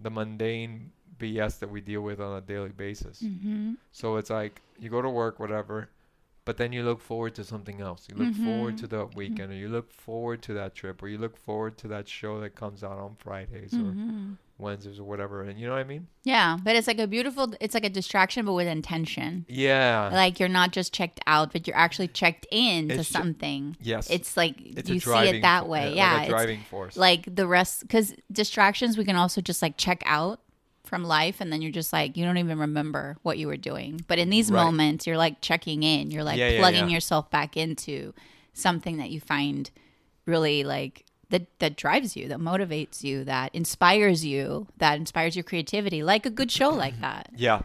the 0.00 0.10
mundane 0.10 0.92
BS 1.18 1.58
that 1.58 1.70
we 1.70 1.80
deal 1.80 2.00
with 2.02 2.20
on 2.20 2.36
a 2.36 2.40
daily 2.40 2.70
basis. 2.70 3.22
Mm-hmm. 3.22 3.74
So 3.92 4.16
it's 4.16 4.30
like 4.30 4.62
you 4.78 4.88
go 4.88 5.02
to 5.02 5.10
work, 5.10 5.40
whatever, 5.40 5.90
but 6.44 6.56
then 6.56 6.72
you 6.72 6.82
look 6.84 7.00
forward 7.00 7.34
to 7.34 7.44
something 7.44 7.80
else. 7.80 8.06
You 8.08 8.14
look 8.16 8.34
forward 8.36 8.74
Mhm. 8.76 8.80
to 8.80 8.86
the 8.86 9.06
weekend, 9.16 9.52
or 9.52 9.56
you 9.56 9.68
look 9.68 9.90
forward 9.92 10.40
to 10.42 10.54
that 10.54 10.74
trip, 10.76 11.02
or 11.02 11.08
you 11.08 11.18
look 11.18 11.36
forward 11.36 11.76
to 11.78 11.88
that 11.88 12.08
show 12.08 12.40
that 12.40 12.54
comes 12.54 12.84
out 12.84 12.98
on 12.98 13.16
Fridays 13.16 13.74
or 13.74 13.92
Wednesdays 14.58 14.98
or 14.98 15.04
whatever. 15.04 15.42
And 15.44 15.58
you 15.58 15.66
know 15.66 15.72
what 15.72 15.78
I 15.80 15.84
mean? 15.84 16.08
Yeah, 16.24 16.56
but 16.62 16.74
it's 16.76 16.86
like 16.86 16.98
a 16.98 17.06
beautiful. 17.06 17.54
It's 17.60 17.74
like 17.74 17.84
a 17.84 17.88
distraction, 17.90 18.44
but 18.44 18.54
with 18.54 18.66
intention. 18.66 19.46
Yeah. 19.48 20.10
Like 20.12 20.40
you're 20.40 20.48
not 20.48 20.72
just 20.72 20.92
checked 20.92 21.20
out, 21.26 21.52
but 21.52 21.66
you're 21.66 21.76
actually 21.76 22.08
checked 22.08 22.46
in 22.50 22.88
to 22.88 22.96
It's 22.96 23.08
ju- 23.08 23.12
something. 23.12 23.76
yes. 23.80 24.10
It's 24.10 24.36
like 24.36 24.56
It's 24.60 24.90
you 24.90 25.00
see 25.00 25.12
it 25.28 25.42
that 25.42 25.68
way. 25.68 25.94
yeah, 25.94 26.20
it's 26.22 26.28
driving 26.28 26.60
force. 26.70 26.96
like 26.96 27.34
the 27.34 27.46
rest 27.46 27.82
because 27.82 28.14
distractions 28.32 28.98
we 28.98 29.04
can 29.04 29.16
also 29.16 29.40
just 29.40 29.62
like 29.62 29.76
check 29.76 30.02
out 30.06 30.40
from 30.84 31.04
life 31.04 31.40
and 31.42 31.52
then 31.52 31.60
you're 31.60 31.70
just 31.70 31.92
like 31.92 32.16
you 32.16 32.24
don't 32.24 32.38
even 32.38 32.58
remember 32.58 33.18
what 33.22 33.36
you 33.36 33.46
were 33.46 33.58
doing 33.58 34.00
but 34.08 34.18
in 34.18 34.30
these 34.30 34.50
Right. 34.50 34.64
moments 34.64 35.06
you're 35.06 35.18
like 35.18 35.42
checking 35.42 35.82
in 35.82 36.10
you're 36.10 36.24
like 36.24 36.38
yeah, 36.38 36.56
plugging 36.58 36.88
yeah. 36.88 36.94
yourself 36.94 37.30
back 37.30 37.58
into 37.58 38.14
something 38.54 38.96
that 38.96 39.10
you 39.10 39.20
find 39.20 39.70
really 40.24 40.64
like 40.64 41.04
that 41.30 41.46
that 41.58 41.76
drives 41.76 42.16
you 42.16 42.28
that 42.28 42.38
motivates 42.38 43.02
you 43.04 43.24
that 43.24 43.54
inspires 43.54 44.24
you 44.24 44.66
that 44.78 44.96
inspires 44.96 45.36
your 45.36 45.42
creativity 45.42 46.02
like 46.02 46.24
a 46.24 46.30
good 46.30 46.50
show 46.50 46.70
like 46.70 46.98
that 47.00 47.30
yeah. 47.36 47.60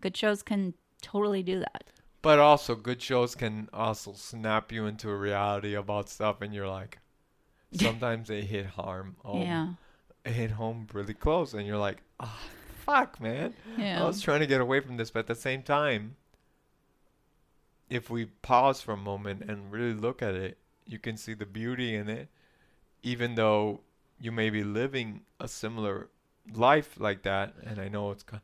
good 0.00 0.16
shows 0.16 0.42
can 0.42 0.74
totally 1.00 1.42
do 1.42 1.60
that 1.60 1.84
But 2.20 2.38
also, 2.40 2.74
good 2.74 3.00
shows 3.00 3.34
can 3.36 3.68
also 3.72 4.12
snap 4.12 4.72
you 4.72 4.86
into 4.86 5.08
a 5.08 5.16
reality 5.16 5.74
about 5.74 6.08
stuff, 6.08 6.42
and 6.42 6.52
you're 6.52 6.68
like, 6.68 6.98
sometimes 7.72 8.26
they 8.28 8.42
hit 8.42 8.66
harm. 8.66 9.14
Home, 9.24 9.42
yeah 9.42 9.68
Hit 10.24 10.50
home 10.50 10.88
really 10.92 11.14
close, 11.14 11.54
and 11.54 11.64
you're 11.64 11.78
like, 11.78 12.02
ah, 12.18 12.40
fuck, 12.84 13.20
man. 13.20 13.54
Yeah. 13.78 14.02
I 14.02 14.06
was 14.06 14.20
trying 14.20 14.40
to 14.40 14.46
get 14.48 14.60
away 14.60 14.80
from 14.80 14.96
this, 14.96 15.10
but 15.12 15.20
at 15.20 15.26
the 15.28 15.36
same 15.36 15.62
time, 15.62 16.16
if 17.88 18.10
we 18.10 18.26
pause 18.42 18.82
for 18.82 18.92
a 18.92 18.96
moment 18.96 19.42
and 19.48 19.70
really 19.70 19.94
look 19.94 20.20
at 20.20 20.34
it, 20.34 20.58
you 20.86 20.98
can 20.98 21.16
see 21.16 21.34
the 21.34 21.46
beauty 21.46 21.94
in 21.94 22.08
it, 22.10 22.28
even 23.02 23.34
though 23.34 23.80
you 24.20 24.32
may 24.32 24.50
be 24.50 24.64
living 24.64 25.22
a 25.40 25.46
similar 25.48 26.08
life 26.52 26.98
like 26.98 27.22
that. 27.22 27.54
And 27.64 27.78
I 27.78 27.88
know 27.88 28.10
it's 28.10 28.22
ki- 28.24 28.38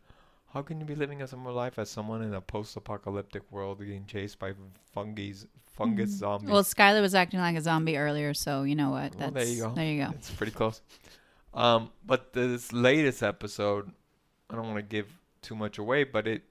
how 0.53 0.63
can 0.63 0.79
you 0.79 0.87
be 0.87 0.95
living 0.95 1.21
a 1.23 1.27
similar 1.27 1.53
life 1.53 1.79
as 1.79 1.91
someone 1.91 2.23
in 2.23 2.33
a 2.35 2.41
post-apocalyptic 2.41 3.43
world 3.51 3.79
being 3.81 4.07
chased 4.07 4.39
by 4.39 4.53
fungus, 4.93 5.47
fungus 5.67 6.11
Mhm. 6.15 6.19
zombies? 6.19 6.51
well 6.51 6.63
skylar 6.63 7.01
was 7.01 7.15
acting 7.15 7.41
like 7.41 7.57
a 7.57 7.61
zombie 7.61 7.97
earlier 7.97 8.33
so 8.35 8.63
you 8.63 8.77
know 8.77 8.91
what 8.91 9.15
Well, 9.17 9.31
that's 9.33 9.35
there 9.35 9.53
you 9.55 9.63
go. 9.63 9.73
there 9.75 9.87
you 9.93 10.05
go 10.05 10.11
It's 10.13 10.31
pretty 10.31 10.53
close. 10.53 10.81
Um, 11.53 11.91
but 12.07 12.33
this 12.33 12.73
latest 12.73 13.23
episode, 13.23 13.91
I 14.51 14.55
don't 14.55 14.67
want 14.67 14.77
to 14.77 14.83
give 14.83 15.09
too 15.43 15.55
much 15.57 15.79
away, 15.79 16.05
but 16.05 16.27
it, 16.27 16.43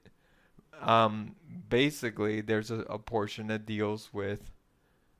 um, 0.80 1.36
basically 1.68 2.40
there's 2.40 2.70
a, 2.70 2.80
a 2.90 2.98
portion 2.98 3.46
that 3.48 3.64
deals 3.66 4.10
with, 4.12 4.50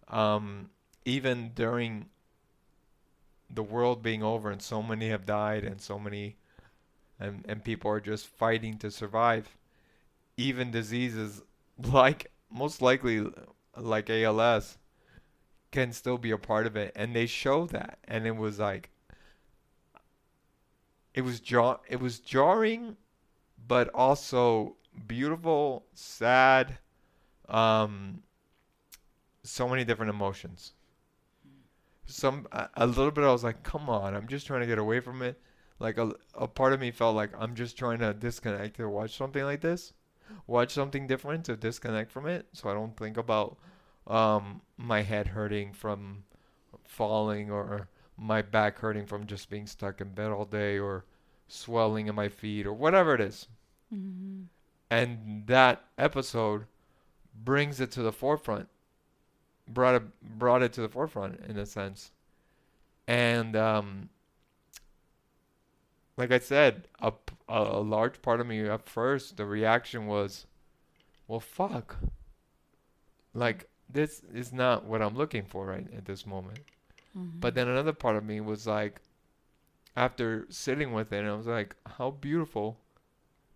um, 0.08 0.70
even 1.04 1.52
during 1.54 2.06
the 3.54 3.62
world 3.62 4.02
being 4.02 4.22
over 4.22 4.50
and 4.50 4.60
so 4.60 4.82
many 4.82 5.08
have 5.08 5.26
died 5.26 5.64
and 5.64 5.80
so 5.80 5.98
many, 5.98 6.36
and 7.18 7.44
and 7.48 7.64
people 7.64 7.90
are 7.90 8.00
just 8.00 8.26
fighting 8.26 8.78
to 8.78 8.90
survive. 8.90 9.56
Even 10.36 10.70
diseases 10.70 11.42
like 11.78 12.30
most 12.50 12.82
likely 12.82 13.26
like 13.76 14.08
ALS 14.10 14.78
can 15.70 15.92
still 15.92 16.18
be 16.18 16.30
a 16.30 16.38
part 16.38 16.66
of 16.66 16.76
it 16.76 16.92
and 16.94 17.16
they 17.16 17.26
show 17.26 17.66
that 17.66 17.98
and 18.04 18.26
it 18.28 18.36
was 18.36 18.60
like 18.60 18.90
it 21.14 21.22
was 21.22 21.40
jar 21.40 21.80
it 21.88 21.98
was 21.98 22.20
jarring 22.20 22.96
but 23.66 23.88
also 23.92 24.76
beautiful 25.08 25.84
sad 25.92 26.78
um 27.48 28.22
so 29.42 29.68
many 29.68 29.84
different 29.84 30.10
emotions 30.10 30.74
some 32.06 32.46
a, 32.52 32.86
little 32.86 33.10
bit 33.10 33.24
I 33.24 33.32
was 33.32 33.44
like 33.44 33.62
come 33.62 33.88
on 33.88 34.14
I'm 34.14 34.28
just 34.28 34.46
trying 34.46 34.60
to 34.60 34.66
get 34.66 34.78
away 34.78 35.00
from 35.00 35.22
it 35.22 35.40
like 35.78 35.98
a, 35.98 36.12
a 36.34 36.46
part 36.46 36.72
of 36.72 36.80
me 36.80 36.90
felt 36.90 37.16
like 37.16 37.30
I'm 37.38 37.54
just 37.54 37.76
trying 37.76 37.98
to 37.98 38.12
disconnect 38.14 38.76
to 38.76 38.88
watch 38.88 39.16
something 39.16 39.42
like 39.42 39.60
this 39.60 39.92
watch 40.46 40.72
something 40.72 41.06
different 41.06 41.44
to 41.46 41.56
disconnect 41.56 42.10
from 42.10 42.26
it 42.26 42.46
so 42.52 42.68
I 42.68 42.74
don't 42.74 42.96
think 42.96 43.16
about 43.16 43.56
um, 44.06 44.60
my 44.76 45.02
head 45.02 45.28
hurting 45.28 45.72
from 45.72 46.24
falling 46.84 47.50
or 47.50 47.88
my 48.16 48.42
back 48.42 48.78
hurting 48.78 49.06
from 49.06 49.26
just 49.26 49.50
being 49.50 49.66
stuck 49.66 50.00
in 50.00 50.08
bed 50.10 50.30
all 50.30 50.44
day 50.44 50.78
or 50.78 51.04
swelling 51.48 52.06
in 52.06 52.14
my 52.14 52.28
feet 52.28 52.66
or 52.66 52.72
whatever 52.72 53.14
it 53.14 53.20
is. 53.20 53.48
mm-hmm. 53.92 54.42
And 54.90 55.46
that 55.46 55.84
episode 55.98 56.66
brings 57.34 57.80
it 57.80 57.90
to 57.92 58.02
the 58.02 58.12
forefront, 58.12 58.68
brought 59.68 59.94
it, 59.96 60.38
brought 60.38 60.62
it 60.62 60.72
to 60.74 60.80
the 60.80 60.88
forefront 60.88 61.40
in 61.48 61.58
a 61.58 61.66
sense. 61.66 62.12
And 63.06 63.56
um, 63.56 64.08
like 66.16 66.32
I 66.32 66.38
said, 66.38 66.88
a, 67.00 67.12
a 67.48 67.80
large 67.80 68.22
part 68.22 68.40
of 68.40 68.46
me 68.46 68.60
at 68.68 68.88
first, 68.88 69.36
the 69.36 69.46
reaction 69.46 70.06
was, 70.06 70.46
well, 71.28 71.40
fuck. 71.40 71.96
Like, 73.34 73.68
this 73.90 74.22
is 74.32 74.52
not 74.52 74.84
what 74.84 75.02
I'm 75.02 75.16
looking 75.16 75.44
for 75.44 75.66
right 75.66 75.86
at 75.96 76.04
this 76.04 76.26
moment. 76.26 76.60
Mm-hmm. 77.16 77.40
But 77.40 77.54
then 77.54 77.68
another 77.68 77.92
part 77.92 78.16
of 78.16 78.24
me 78.24 78.40
was 78.40 78.66
like, 78.66 79.00
after 79.96 80.46
sitting 80.48 80.92
with 80.92 81.12
it, 81.12 81.24
I 81.24 81.34
was 81.34 81.46
like, 81.46 81.76
how 81.98 82.10
beautiful 82.10 82.78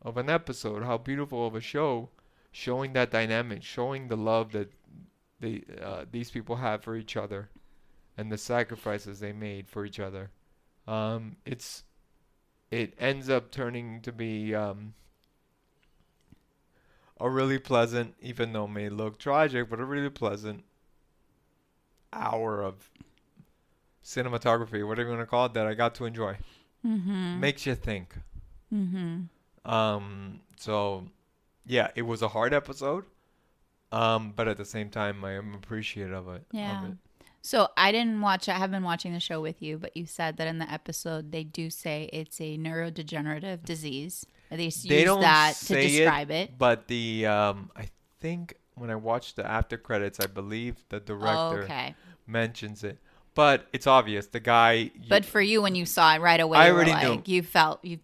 of 0.02 0.16
an 0.16 0.30
episode, 0.30 0.84
how 0.84 0.98
beautiful 0.98 1.46
of 1.46 1.54
a 1.54 1.60
show, 1.60 2.10
showing 2.52 2.92
that 2.92 3.10
dynamic, 3.10 3.62
showing 3.62 4.08
the 4.08 4.16
love 4.16 4.52
that 4.52 4.72
they 5.40 5.62
uh, 5.82 6.04
these 6.10 6.30
people 6.30 6.56
have 6.56 6.82
for 6.82 6.96
each 6.96 7.16
other, 7.16 7.48
and 8.16 8.30
the 8.30 8.38
sacrifices 8.38 9.20
they 9.20 9.32
made 9.32 9.68
for 9.68 9.84
each 9.84 10.00
other. 10.00 10.30
Um, 10.86 11.36
it's 11.44 11.84
it 12.70 12.94
ends 12.98 13.30
up 13.30 13.50
turning 13.50 14.00
to 14.02 14.12
be 14.12 14.54
um, 14.54 14.94
a 17.20 17.28
really 17.28 17.58
pleasant, 17.58 18.14
even 18.20 18.52
though 18.52 18.64
it 18.64 18.68
may 18.70 18.88
look 18.88 19.18
tragic, 19.18 19.70
but 19.70 19.80
a 19.80 19.84
really 19.84 20.10
pleasant 20.10 20.64
hour 22.12 22.62
of 22.62 22.90
cinematography, 24.04 24.86
whatever 24.86 25.10
you 25.10 25.16
want 25.16 25.20
to 25.20 25.26
call 25.26 25.46
it, 25.46 25.54
that 25.54 25.66
I 25.66 25.74
got 25.74 25.94
to 25.96 26.04
enjoy. 26.04 26.36
Mm-hmm. 26.86 27.40
Makes 27.40 27.66
you 27.66 27.74
think. 27.74 28.14
mm-hmm. 28.72 29.70
Um, 29.70 30.40
so 30.56 31.04
yeah, 31.66 31.88
it 31.94 32.02
was 32.02 32.22
a 32.22 32.28
hard 32.28 32.54
episode. 32.54 33.04
Um, 33.90 34.32
but 34.36 34.48
at 34.48 34.56
the 34.56 34.64
same 34.64 34.90
time, 34.90 35.24
I 35.24 35.32
am 35.32 35.54
appreciative 35.54 36.28
of 36.28 36.34
it. 36.36 36.44
Yeah. 36.52 36.84
Of 36.84 36.90
it. 36.90 36.96
So 37.40 37.68
I 37.76 37.92
didn't 37.92 38.20
watch. 38.20 38.48
I 38.48 38.54
have 38.54 38.70
been 38.70 38.82
watching 38.82 39.12
the 39.12 39.20
show 39.20 39.40
with 39.40 39.62
you, 39.62 39.78
but 39.78 39.96
you 39.96 40.06
said 40.06 40.36
that 40.36 40.48
in 40.48 40.58
the 40.58 40.70
episode 40.70 41.32
they 41.32 41.44
do 41.44 41.70
say 41.70 42.10
it's 42.12 42.40
a 42.40 42.58
neurodegenerative 42.58 43.64
disease. 43.64 44.26
They 44.50 44.64
use 44.64 44.84
don't 45.04 45.20
that 45.20 45.54
to 45.56 45.64
say 45.64 45.86
it, 45.86 45.98
describe 45.98 46.30
it. 46.30 46.58
But 46.58 46.88
the 46.88 47.26
um, 47.26 47.70
I 47.76 47.88
think 48.20 48.54
when 48.74 48.90
I 48.90 48.96
watched 48.96 49.36
the 49.36 49.46
after 49.46 49.76
credits, 49.76 50.20
I 50.20 50.26
believe 50.26 50.76
the 50.88 51.00
director 51.00 51.62
okay. 51.62 51.94
mentions 52.26 52.84
it. 52.84 52.98
But 53.34 53.66
it's 53.72 53.86
obvious 53.86 54.26
the 54.26 54.40
guy. 54.40 54.90
But 55.08 55.24
for 55.24 55.40
you, 55.40 55.62
when 55.62 55.74
you 55.74 55.86
saw 55.86 56.14
it 56.14 56.20
right 56.20 56.40
away, 56.40 56.58
I 56.58 56.70
already 56.70 56.90
like, 56.90 57.26
knew. 57.26 57.34
you 57.34 57.42
felt 57.42 57.84
you. 57.84 58.00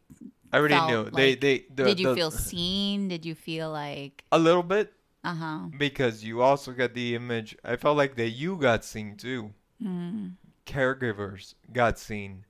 I 0.52 0.58
already 0.58 0.80
knew 0.86 1.10
they 1.10 1.34
they. 1.34 1.64
The, 1.74 1.84
did 1.84 2.00
you 2.00 2.08
the- 2.10 2.14
feel 2.14 2.30
seen? 2.30 3.08
Did 3.08 3.26
you 3.26 3.34
feel 3.34 3.70
like? 3.70 4.22
a 4.30 4.38
little 4.38 4.62
bit 4.62 4.92
Uh 5.24 5.34
huh. 5.34 5.58
because 5.78 6.22
you 6.22 6.42
also 6.42 6.72
got 6.72 6.94
the 6.94 7.14
image. 7.14 7.56
I 7.64 7.76
felt 7.76 7.96
like 7.96 8.14
that 8.16 8.30
you 8.30 8.56
got 8.56 8.84
seen 8.84 9.16
too. 9.16 9.52
Mm, 9.82 10.34
Caregivers 10.66 11.54
got 11.72 11.98
seen, 11.98 12.44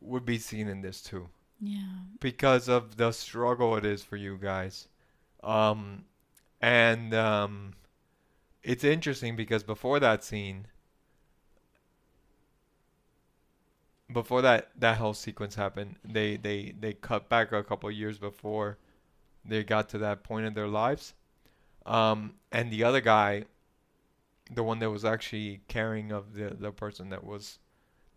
would 0.00 0.24
be 0.24 0.38
seen 0.38 0.68
in 0.68 0.80
this 0.82 1.00
too. 1.02 1.28
Yeah. 1.60 2.00
because 2.20 2.68
of 2.68 2.96
the 2.96 3.12
struggle 3.12 3.76
it 3.76 3.84
is 3.86 4.02
for 4.02 4.16
you 4.16 4.36
guys. 4.36 4.88
Um, 5.42 6.04
and 6.60 7.14
um, 7.14 7.74
it's 8.62 8.84
interesting 8.84 9.36
because 9.36 9.62
before 9.62 10.00
that 10.00 10.24
scene, 10.24 10.66
before 14.12 14.42
that 14.42 14.70
that 14.78 14.98
whole 14.98 15.14
sequence 15.14 15.54
happened, 15.54 15.96
they 16.04 16.36
they 16.36 16.74
they 16.78 16.92
cut 16.94 17.28
back 17.28 17.52
a 17.52 17.62
couple 17.64 17.88
of 17.88 17.94
years 17.94 18.18
before 18.18 18.78
they 19.44 19.62
got 19.64 19.88
to 19.90 19.98
that 19.98 20.22
point 20.22 20.46
in 20.46 20.54
their 20.54 20.68
lives. 20.68 21.14
Um, 21.86 22.34
and 22.50 22.70
the 22.70 22.84
other 22.84 23.00
guy, 23.00 23.44
the 24.50 24.62
one 24.62 24.78
that 24.78 24.90
was 24.90 25.04
actually 25.04 25.60
caring 25.68 26.12
of 26.12 26.34
the 26.34 26.50
the 26.50 26.72
person 26.72 27.10
that 27.10 27.24
was 27.24 27.58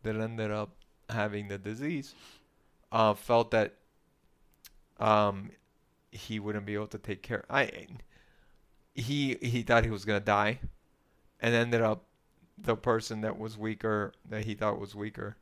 that 0.03 0.15
ended 0.15 0.51
up 0.51 0.75
having 1.09 1.47
the 1.47 1.57
disease, 1.57 2.13
uh, 2.91 3.13
felt 3.13 3.51
that 3.51 3.75
um, 5.00 5.51
he 6.12 6.39
wouldn't 6.39 6.65
be 6.65 6.75
able 6.75 6.88
to 6.88 6.97
take 6.97 7.21
care. 7.21 7.43
I 7.50 7.88
he 8.93 9.38
he 9.41 9.62
thought 9.62 9.83
he 9.83 9.91
was 9.91 10.05
gonna 10.05 10.19
die, 10.19 10.59
and 11.39 11.53
ended 11.53 11.81
up 11.81 12.05
the 12.57 12.75
person 12.75 13.21
that 13.21 13.38
was 13.38 13.57
weaker 13.57 14.13
that 14.29 14.45
he 14.45 14.55
thought 14.55 14.79
was 14.79 14.95
weaker, 14.95 15.38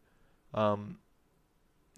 um, 0.54 0.98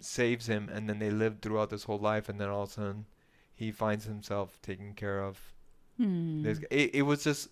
saves 0.00 0.46
him, 0.46 0.68
and 0.72 0.88
then 0.88 0.98
they 0.98 1.10
live 1.10 1.38
throughout 1.40 1.70
this 1.70 1.84
whole 1.84 1.98
life, 1.98 2.28
and 2.28 2.40
then 2.40 2.48
all 2.48 2.62
of 2.64 2.70
a 2.70 2.72
sudden 2.72 3.06
he 3.54 3.72
finds 3.72 4.04
himself 4.04 4.58
taking 4.62 4.94
care 4.94 5.20
of 5.22 5.54
Hmm. 5.98 6.46
It, 6.70 6.94
it 6.94 7.02
was 7.02 7.22
just 7.24 7.48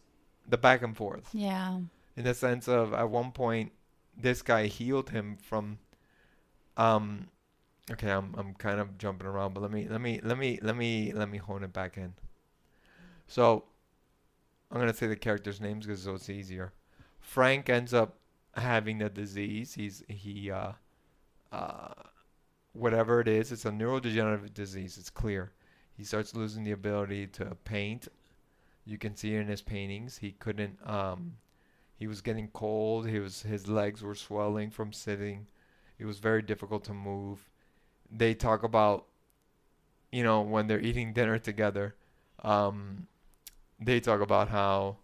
the 0.49 0.57
back 0.57 0.83
and 0.83 0.97
forth. 0.97 1.29
Yeah. 1.33 1.81
in 2.17 2.25
the 2.25 2.33
sense 2.35 2.69
of 2.69 2.95
at 2.95 3.11
one 3.11 3.33
point 3.33 3.73
this 4.17 4.41
guy 4.41 4.67
healed 4.67 5.11
him 5.11 5.37
from 5.37 5.79
um 6.79 7.27
okay 7.91 8.11
I'm 8.11 8.35
I'm 8.39 8.55
kind 8.55 8.81
of 8.81 8.97
jumping 8.99 9.27
around 9.27 9.53
but 9.55 9.61
let 9.63 9.71
me 9.71 9.87
let 9.91 10.01
me 10.01 10.21
let 10.23 10.39
me 10.39 10.59
let 10.63 10.77
me 10.77 11.13
let 11.13 11.29
me 11.29 11.39
hone 11.39 11.65
it 11.65 11.73
back 11.73 11.97
in. 11.99 12.15
So 13.27 13.65
I'm 14.71 14.79
gonna 14.81 14.95
say 14.95 15.07
the 15.09 15.17
characters 15.17 15.61
names 15.61 15.87
because 15.87 16.03
so 16.03 16.15
it's 16.15 16.31
easier. 16.31 16.73
Frank 17.21 17.69
ends 17.69 17.93
up 17.93 18.19
having 18.55 18.99
the 18.99 19.11
disease. 19.11 19.75
He's 19.75 20.03
he 20.09 20.51
uh 20.51 20.73
uh 21.53 21.93
whatever 22.73 23.21
it 23.21 23.29
is 23.29 23.53
it's 23.53 23.65
a 23.65 23.71
neurodegenerative 23.71 24.55
disease 24.55 24.97
it's 24.99 25.11
clear. 25.11 25.53
He 25.97 26.05
starts 26.05 26.35
losing 26.35 26.63
the 26.65 26.73
ability 26.73 27.27
to 27.29 27.57
paint 27.65 28.07
you 28.87 28.97
can 28.99 29.15
see 29.17 29.35
it 29.35 29.41
in 29.41 29.49
his 29.49 29.63
paintings 29.63 30.19
he 30.19 30.31
couldn't 30.33 30.79
um 30.89 31.33
he 31.99 32.07
was 32.07 32.21
getting 32.21 32.49
cold. 32.49 33.09
He 33.09 33.19
was 33.19 33.41
his 33.43 33.69
legs 33.69 34.03
were 34.03 34.15
swelling 34.15 34.71
from 34.71 34.93
sitting. 34.93 35.47
It 35.99 36.05
was 36.05 36.19
very 36.19 36.43
difficult 36.43 36.85
to 36.85 36.93
move. 36.93 37.49
They 38.11 38.35
talk 38.35 38.63
about, 38.65 39.07
you 40.13 40.23
know, 40.23 40.43
when 40.43 40.67
they're 40.67 40.79
eating 40.79 41.15
dinner 41.15 41.39
together. 41.39 41.95
Um, 42.45 43.07
they 43.81 43.99
talk 44.01 44.21
about 44.21 44.51
how 44.51 44.99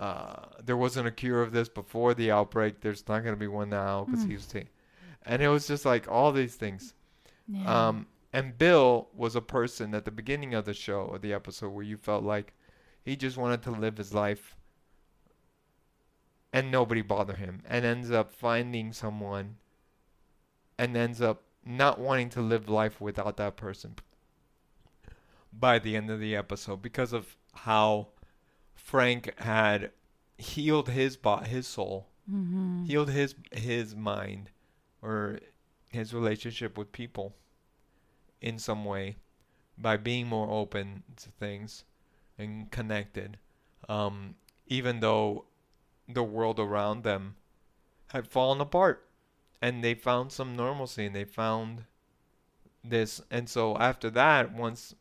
uh, 0.00 0.46
there 0.64 0.76
wasn't 0.76 1.06
a 1.06 1.12
cure 1.12 1.42
of 1.42 1.52
this 1.52 1.68
before 1.68 2.12
the 2.12 2.32
outbreak. 2.32 2.80
There's 2.80 3.06
not 3.06 3.20
going 3.22 3.36
to 3.36 3.38
be 3.38 3.46
one 3.46 3.70
now 3.70 4.04
because 4.04 4.24
Mm. 4.24 4.28
he 4.30 4.34
was 4.34 4.46
taking. 4.46 4.70
And 5.24 5.40
it 5.40 5.48
was 5.48 5.68
just 5.68 5.84
like 5.84 6.10
all 6.10 6.32
these 6.32 6.56
things. 6.56 6.92
Yeah. 7.46 7.88
Um, 7.88 8.06
and 8.32 8.58
Bill 8.58 9.08
was 9.14 9.36
a 9.36 9.40
person 9.40 9.94
at 9.94 10.04
the 10.04 10.10
beginning 10.10 10.54
of 10.54 10.64
the 10.64 10.74
show 10.74 11.02
or 11.02 11.20
the 11.20 11.32
episode 11.32 11.68
where 11.68 11.84
you 11.84 11.96
felt 11.96 12.24
like 12.24 12.52
he 13.06 13.14
just 13.14 13.36
wanted 13.36 13.62
to 13.62 13.70
live 13.70 13.98
his 13.98 14.12
life. 14.12 14.56
And 16.52 16.72
nobody 16.72 17.02
bother 17.02 17.34
him. 17.34 17.62
And 17.64 17.84
ends 17.84 18.10
up 18.10 18.32
finding 18.32 18.92
someone. 18.92 19.58
And 20.76 20.96
ends 20.96 21.22
up 21.22 21.44
not 21.64 22.00
wanting 22.00 22.30
to 22.30 22.40
live 22.40 22.68
life 22.68 23.00
without 23.00 23.36
that 23.36 23.56
person. 23.56 23.94
By 25.52 25.78
the 25.78 25.94
end 25.94 26.10
of 26.10 26.18
the 26.18 26.34
episode. 26.34 26.82
Because 26.82 27.12
of 27.12 27.36
how 27.54 28.08
Frank 28.74 29.38
had 29.38 29.92
healed 30.36 30.88
his 30.88 31.16
bo- 31.16 31.36
his 31.36 31.68
soul. 31.68 32.08
Mm-hmm. 32.28 32.86
healed 32.86 33.10
his 33.10 33.36
his 33.52 33.94
mind. 33.94 34.50
Or 35.00 35.38
his 35.90 36.12
relationship 36.12 36.76
with 36.76 36.90
people. 36.90 37.36
In 38.40 38.58
some 38.58 38.84
way. 38.84 39.14
By 39.78 39.96
being 39.96 40.26
more 40.26 40.50
open 40.50 41.04
to 41.18 41.30
things 41.30 41.84
and 42.38 42.70
connected 42.70 43.38
um, 43.88 44.34
even 44.66 45.00
though 45.00 45.44
the 46.08 46.22
world 46.22 46.58
around 46.60 47.02
them 47.02 47.36
had 48.12 48.26
fallen 48.26 48.60
apart 48.60 49.08
and 49.62 49.82
they 49.82 49.94
found 49.94 50.30
some 50.32 50.54
normalcy 50.56 51.06
and 51.06 51.14
they 51.16 51.24
found 51.24 51.84
this 52.84 53.20
and 53.30 53.48
so 53.48 53.76
after 53.78 54.10
that 54.10 54.52
once 54.52 54.94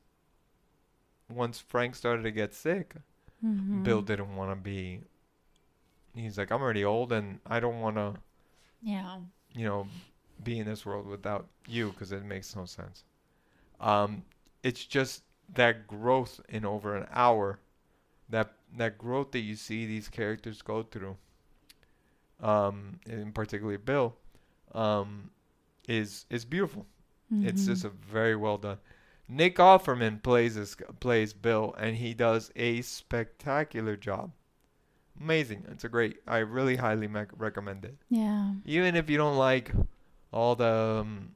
once 1.29 1.59
Frank 1.59 1.95
started 1.95 2.23
to 2.23 2.31
get 2.31 2.53
sick 2.53 2.95
Mm-hmm. 3.43 3.83
Bill 3.83 4.01
didn't 4.01 4.35
want 4.35 4.49
to 4.51 4.55
be 4.55 5.01
he's 6.15 6.37
like 6.37 6.51
I'm 6.51 6.61
already 6.61 6.85
old 6.85 7.11
and 7.11 7.39
I 7.45 7.59
don't 7.59 7.79
want 7.81 7.97
to 7.97 8.15
Yeah. 8.81 9.19
you 9.53 9.65
know, 9.65 9.87
be 10.43 10.57
in 10.59 10.65
this 10.65 10.85
world 10.85 11.05
without 11.05 11.47
you 11.67 11.89
because 11.91 12.11
it 12.11 12.23
makes 12.23 12.55
no 12.55 12.65
sense. 12.65 13.03
Um, 13.79 14.23
it's 14.63 14.83
just 14.85 15.23
that 15.53 15.87
growth 15.87 16.41
in 16.49 16.65
over 16.65 16.95
an 16.95 17.07
hour, 17.11 17.59
that 18.29 18.53
that 18.77 18.97
growth 18.97 19.31
that 19.31 19.39
you 19.39 19.55
see 19.55 19.85
these 19.85 20.09
characters 20.09 20.61
go 20.61 20.83
through, 20.83 21.17
um, 22.41 22.99
in 23.05 23.31
particularly 23.31 23.77
Bill, 23.77 24.15
um, 24.73 25.29
is 25.87 26.25
is 26.29 26.45
beautiful. 26.45 26.85
It's 27.31 27.63
Mm-hmm. 27.63 27.71
just 27.71 27.83
a 27.85 27.89
very 27.89 28.35
well 28.35 28.57
done. 28.57 28.77
Nick 29.27 29.55
Offerman 29.57 30.21
plays 30.21 30.55
this 30.55 30.75
plays 30.99 31.33
Bill, 31.33 31.73
and 31.79 31.95
he 31.97 32.13
does 32.13 32.51
a 32.55 32.81
spectacular 32.81 33.95
job. 33.97 34.31
Amazing! 35.19 35.65
It's 35.71 35.83
a 35.83 35.89
great. 35.89 36.17
I 36.27 36.39
really 36.39 36.75
highly 36.75 37.07
mec- 37.07 37.31
recommend 37.37 37.85
it 37.85 37.95
Yeah. 38.09 38.51
even 38.65 38.95
if 38.95 39.09
you 39.09 39.17
don't 39.17 39.37
like 39.37 39.71
all 40.31 40.55
the 40.55 40.99
um, 41.01 41.31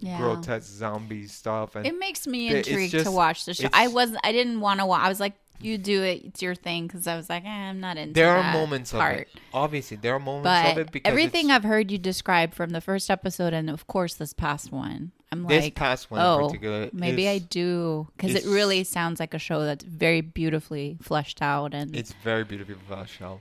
Yeah. 0.00 0.18
grotesque 0.18 0.70
zombie 0.70 1.26
stuff 1.26 1.74
and 1.74 1.86
It 1.86 1.98
makes 1.98 2.26
me 2.26 2.50
it's 2.50 2.68
intrigued 2.68 3.04
to 3.04 3.10
watch 3.10 3.44
the 3.44 3.54
show. 3.54 3.68
I 3.72 3.88
wasn't. 3.88 4.20
I 4.22 4.32
didn't 4.32 4.60
want 4.60 4.80
to 4.80 4.86
watch. 4.86 5.02
I 5.02 5.08
was 5.08 5.18
like, 5.18 5.34
"You 5.60 5.76
do 5.76 6.02
it. 6.04 6.22
It's 6.24 6.40
your 6.40 6.54
thing." 6.54 6.86
Because 6.86 7.08
I 7.08 7.16
was 7.16 7.28
like, 7.28 7.44
eh, 7.44 7.48
"I'm 7.48 7.80
not 7.80 7.96
into 7.96 8.14
there 8.14 8.30
are 8.30 8.52
moments 8.52 8.92
of 8.92 9.00
part." 9.00 9.20
it 9.20 9.28
obviously 9.52 9.96
there 9.96 10.14
are 10.14 10.20
moments 10.20 10.44
But 10.44 10.72
of 10.72 10.78
it 10.78 10.92
because 10.92 11.10
everything 11.10 11.50
I've 11.50 11.64
heard 11.64 11.90
you 11.90 11.98
describe 11.98 12.54
from 12.54 12.70
the 12.70 12.80
first 12.80 13.10
episode, 13.10 13.52
and 13.52 13.68
of 13.68 13.88
course 13.88 14.14
this 14.14 14.32
past 14.32 14.70
one, 14.70 15.10
I'm 15.30 15.46
this 15.46 15.64
like, 15.64 15.74
past 15.74 16.10
one 16.10 16.20
in 16.20 16.26
oh, 16.26 16.46
particular 16.46 16.88
maybe 16.92 17.26
is, 17.26 17.34
I 17.34 17.38
do 17.38 18.08
because 18.16 18.34
it 18.34 18.44
really 18.44 18.84
sounds 18.84 19.20
like 19.20 19.34
a 19.34 19.38
show 19.38 19.64
that's 19.64 19.84
very 19.84 20.20
beautifully 20.20 20.96
fleshed 21.02 21.42
out 21.42 21.74
and 21.74 21.94
it's 21.94 22.12
very 22.24 22.44
beautifully 22.44 22.76
fleshed 22.86 23.20
out 23.20 23.40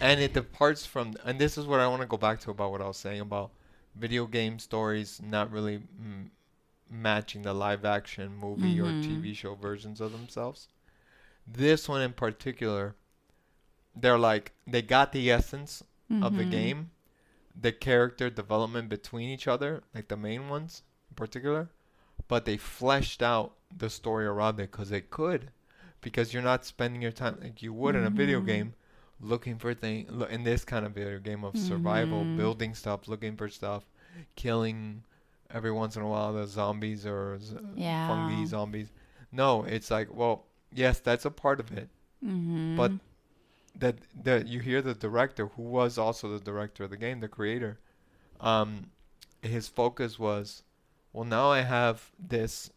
and 0.00 0.20
it 0.20 0.34
departs 0.34 0.84
from 0.84 1.14
and 1.24 1.38
this 1.38 1.56
is 1.56 1.66
what 1.66 1.80
i 1.80 1.86
want 1.86 2.02
to 2.02 2.08
go 2.08 2.16
back 2.16 2.40
to 2.40 2.50
about 2.50 2.70
what 2.70 2.82
i 2.82 2.86
was 2.86 2.98
saying 2.98 3.20
about 3.20 3.50
video 3.94 4.26
game 4.26 4.58
stories 4.58 5.20
not 5.22 5.50
really 5.50 5.78
mm, 5.78 6.28
matching 6.90 7.42
the 7.42 7.54
live 7.54 7.84
action 7.84 8.34
movie 8.36 8.80
or 8.80 8.92
Mhm. 8.92 9.00
tv 9.02 9.34
show 9.34 9.54
versions 9.54 10.00
of 10.00 10.12
themselves 10.12 10.68
this 11.46 11.88
one 11.88 12.02
in 12.02 12.12
particular 12.12 12.94
they're 13.94 14.18
like 14.18 14.52
they 14.66 14.82
got 14.82 15.12
the 15.12 15.30
essence 15.30 15.82
of 16.20 16.36
the 16.36 16.44
Mhm. 16.44 16.50
game, 16.50 16.90
the 17.60 17.72
character 17.72 18.30
development 18.30 18.88
between 18.88 19.28
each 19.28 19.48
other, 19.48 19.82
like 19.94 20.08
the 20.08 20.16
main 20.16 20.48
ones 20.48 20.82
in 21.10 21.16
particular, 21.16 21.68
but 22.28 22.44
they 22.44 22.56
fleshed 22.56 23.22
out 23.22 23.54
the 23.76 23.90
story 23.90 24.26
around 24.26 24.58
it 24.60 24.70
because 24.70 24.90
they 24.90 25.00
could, 25.00 25.50
because 26.00 26.32
you're 26.32 26.42
not 26.42 26.64
spending 26.64 27.02
your 27.02 27.12
time 27.12 27.38
like 27.42 27.62
you 27.62 27.72
would 27.72 27.94
in 27.96 28.04
a 28.04 28.10
video 28.10 28.40
Mhm. 28.40 28.46
game, 28.46 28.74
looking 29.22 29.56
for 29.58 29.72
things 29.72 30.10
in 30.30 30.42
this 30.44 30.64
kind 30.64 30.84
of 30.84 30.92
video 30.92 31.18
game 31.18 31.44
of 31.44 31.56
survival, 31.56 32.24
Mhm. 32.26 32.36
building 32.36 32.74
stuff, 32.74 33.06
looking 33.08 33.36
for 33.36 33.48
stuff, 33.48 33.84
killing 34.36 35.04
every 35.50 35.70
once 35.72 35.96
in 35.96 36.02
a 36.02 36.08
while 36.08 36.32
the 36.32 36.46
zombies 36.46 37.06
or 37.06 37.38
z- 37.38 37.56
Yeah. 37.76 38.06
fungi 38.06 38.44
zombies. 38.44 38.90
No, 39.30 39.62
it's 39.64 39.90
like 39.90 40.12
well, 40.12 40.44
yes, 40.72 40.98
that's 41.00 41.24
a 41.24 41.30
part 41.30 41.60
of 41.60 41.70
it 41.72 41.88
Mhm. 42.24 42.76
but 42.76 42.92
that 43.78 43.96
that 44.24 44.46
you 44.48 44.60
hear 44.60 44.82
the 44.82 44.94
director 44.94 45.46
who 45.46 45.62
was 45.62 45.96
also 45.98 46.28
the 46.28 46.44
director 46.44 46.84
of 46.84 46.90
the 46.90 46.96
game 46.96 47.20
the 47.20 47.28
creator 47.28 47.78
um 48.40 48.90
his 49.42 49.66
focus 49.68 50.18
was 50.18 50.62
well 51.12 51.24
now 51.24 51.50
i 51.50 51.62
have 51.62 52.10
this 52.18 52.70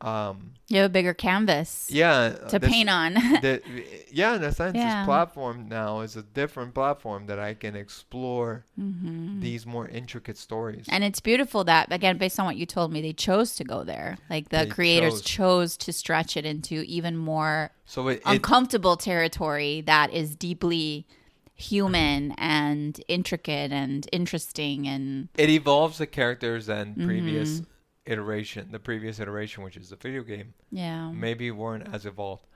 um 0.00 0.52
you 0.68 0.78
have 0.78 0.86
a 0.86 0.92
bigger 0.92 1.14
canvas 1.14 1.88
yeah 1.90 2.30
to 2.48 2.58
this- 2.58 2.70
paint 2.70 2.88
on. 2.90 3.14
the, 3.42 3.62
yeah 4.10 4.34
in 4.36 4.42
a 4.42 4.52
sense 4.52 4.76
Yeah. 4.76 5.00
this 5.00 5.06
platform 5.06 5.68
now 5.68 6.00
is 6.00 6.16
a 6.16 6.22
different 6.22 6.74
platform 6.74 7.26
that 7.26 7.38
i 7.38 7.54
can 7.54 7.76
explore 7.76 8.64
hmm 8.76 9.40
these 9.40 9.66
more 9.66 9.86
intricate 9.88 10.36
stories 10.38 10.86
And 10.88 11.04
it's 11.04 11.20
beautiful 11.20 11.64
that 11.64 11.92
again, 11.92 12.18
based 12.18 12.38
on 12.40 12.46
what 12.46 12.56
you 12.56 12.66
told 12.66 12.92
me, 12.92 13.02
they 13.02 13.12
chose 13.12 13.56
to 13.56 13.64
go 13.64 13.84
there. 13.84 14.16
Like 14.30 14.48
the 14.48 14.58
They 14.58 14.66
creators 14.66 15.20
chose. 15.20 15.22
chose. 15.22 15.76
to 15.84 15.92
stretch 15.92 16.36
it 16.36 16.44
into 16.46 16.76
even 16.86 17.16
more 17.16 17.70
so 17.84 18.08
it, 18.08 18.14
it 18.18 18.22
uncomfortable 18.24 18.96
territory 18.96 19.82
that 19.82 20.12
is 20.14 20.34
deeply 20.36 21.06
human 21.54 22.32
and 22.38 23.00
intricate 23.08 23.70
and 23.72 24.08
interesting 24.12 24.86
and 24.88 25.28
it 25.36 25.50
evolves 25.50 25.98
the 25.98 26.06
characters 26.06 26.68
and 26.68 26.96
Mm-hmm. 26.96 27.06
previous 27.06 27.62
iteration, 28.06 28.70
the 28.70 28.78
previous 28.78 29.18
iteration, 29.18 29.62
which 29.64 29.76
is 29.76 29.90
the 29.90 29.96
video 29.96 30.22
game, 30.22 30.54
Yeah. 30.70 31.10
maybe 31.10 31.50
weren't 31.50 31.92
as 31.92 32.04
evolved. 32.06 32.46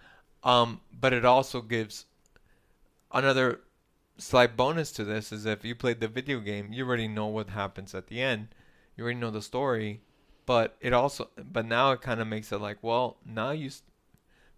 Um, 0.44 0.80
but 0.92 1.12
it 1.12 1.24
also 1.24 1.61
gives 1.62 2.06
another 3.12 3.61
slight 4.18 4.56
bonus 4.56 4.90
to 4.92 5.04
this 5.04 5.32
is 5.32 5.46
if 5.46 5.64
you 5.64 5.74
played 5.74 6.00
the 6.00 6.08
video 6.08 6.40
game, 6.40 6.72
you 6.72 6.87
already 6.87 7.08
know 7.08 7.26
what 7.26 7.50
happens 7.50 7.94
at 7.94 8.08
the 8.08 8.20
end. 8.20 8.48
You 8.96 9.04
already 9.04 9.18
know 9.20 9.30
the 9.30 9.42
story, 9.42 10.02
but 10.46 10.76
it 10.80 10.92
also 10.92 11.28
but 11.52 11.64
now 11.66 11.92
it 11.92 12.00
kind 12.00 12.20
of 12.20 12.26
makes 12.26 12.50
it 12.52 12.58
like, 12.58 12.78
well, 12.82 13.16
now 13.24 13.50
you 13.52 13.66
s- 13.68 13.82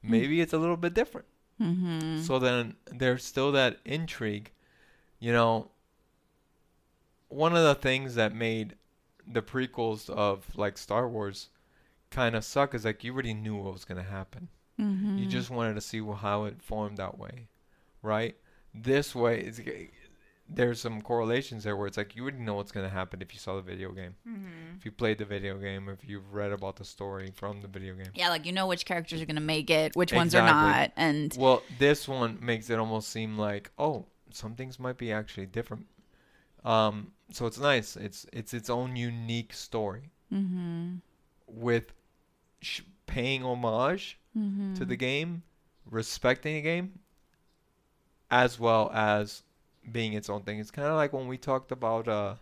maybe 0.03 0.41
it's 0.41 0.53
a 0.53 0.59
little 0.59 0.77
bit 0.79 0.95
different. 0.95 1.27
Mm-hmm. 1.61 2.23
So 2.23 2.39
then 2.39 2.77
there's 2.87 3.23
still 3.25 3.53
that 3.53 3.79
intrigue, 3.85 4.51
you 5.19 5.33
know. 5.33 5.71
One 7.29 7.55
of 7.55 7.63
the 7.63 7.75
things 7.77 8.15
that 8.17 8.35
made 8.35 8.75
the 9.33 9.43
prequels 9.43 10.09
of 10.11 10.45
like 10.57 10.77
Star 10.79 11.09
Wars 11.09 11.49
kind 12.11 12.35
of 12.35 12.45
suck 12.45 12.75
is 12.75 12.85
like 12.85 13.05
you 13.05 13.13
already 13.13 13.35
knew 13.35 13.57
what 13.57 13.73
was 13.73 13.85
going 13.85 14.03
to 14.03 14.11
happen. 14.11 14.49
mm-hmm. 14.81 15.19
You 15.19 15.27
just 15.27 15.51
wanted 15.51 15.75
to 15.75 15.81
see 15.81 16.01
how 16.01 16.45
it 16.45 16.61
formed 16.63 16.97
that 16.97 17.19
way, 17.19 17.49
right? 18.03 18.37
This 18.75 19.15
way, 19.15 19.41
it's, 19.41 19.61
there's 20.49 20.81
some 20.81 21.01
correlations 21.01 21.63
there 21.63 21.77
where 21.77 21.87
it's 21.87 21.97
like 21.97 22.17
you 22.17 22.23
already 22.23 22.39
know 22.39 22.55
what's 22.55 22.73
going 22.73 22.85
to 22.87 22.93
happen 22.93 23.23
if 23.23 23.33
you 23.33 23.39
saw 23.39 23.55
the 23.57 23.63
video 23.63 23.93
game, 23.93 24.17
Mm-hmm. 24.29 24.77
if 24.79 24.85
you 24.85 24.91
played 24.91 25.19
the 25.19 25.25
video 25.25 25.57
game, 25.59 25.89
if 25.89 26.09
you've 26.09 26.33
read 26.35 26.51
about 26.51 26.75
the 26.77 26.85
story 26.85 27.31
from 27.35 27.61
the 27.61 27.69
video 27.69 27.95
game. 27.95 28.09
Yeah, 28.15 28.31
like 28.31 28.45
you 28.47 28.53
know 28.53 28.67
which 28.67 28.85
characters 28.85 29.21
are 29.23 29.27
gonna 29.27 29.41
make 29.41 29.71
it, 29.71 29.95
which 29.95 30.13
ones 30.13 30.35
are 30.35 30.43
not, 30.45 30.91
and 30.97 31.33
Well, 31.39 31.63
this 31.79 32.09
one 32.09 32.39
makes 32.41 32.69
it 32.71 32.79
almost 32.81 33.11
seem 33.11 33.39
like, 33.39 33.71
oh, 33.79 34.07
some 34.33 34.55
things 34.57 34.81
might 34.81 34.99
be 34.99 35.13
actually 35.13 35.47
different. 35.47 35.87
Um, 36.65 37.13
so 37.33 37.47
it's 37.47 37.59
nice. 37.59 37.97
It's 37.97 38.27
it's 38.33 38.53
its 38.55 38.69
own 38.71 38.97
unique 38.97 39.53
story 39.53 40.11
mm-hmm. 40.33 40.97
with 41.47 41.93
sh- 42.61 42.83
paying 43.07 43.45
homage 43.45 44.17
Mm-hmm. 44.39 44.75
to 44.75 44.85
the 44.85 44.95
game, 44.95 45.43
respecting 45.91 46.55
the 46.55 46.61
game, 46.63 47.01
as 48.31 48.61
well 48.61 48.89
as 48.95 49.43
being 49.91 50.13
its 50.13 50.31
own 50.31 50.43
thing. 50.43 50.61
It's 50.61 50.71
kind 50.71 50.87
of 50.87 50.95
like 50.95 51.13
when 51.13 51.27
we 51.27 51.37
talked 51.37 51.73
about 51.73 52.07
uh, 52.07 52.37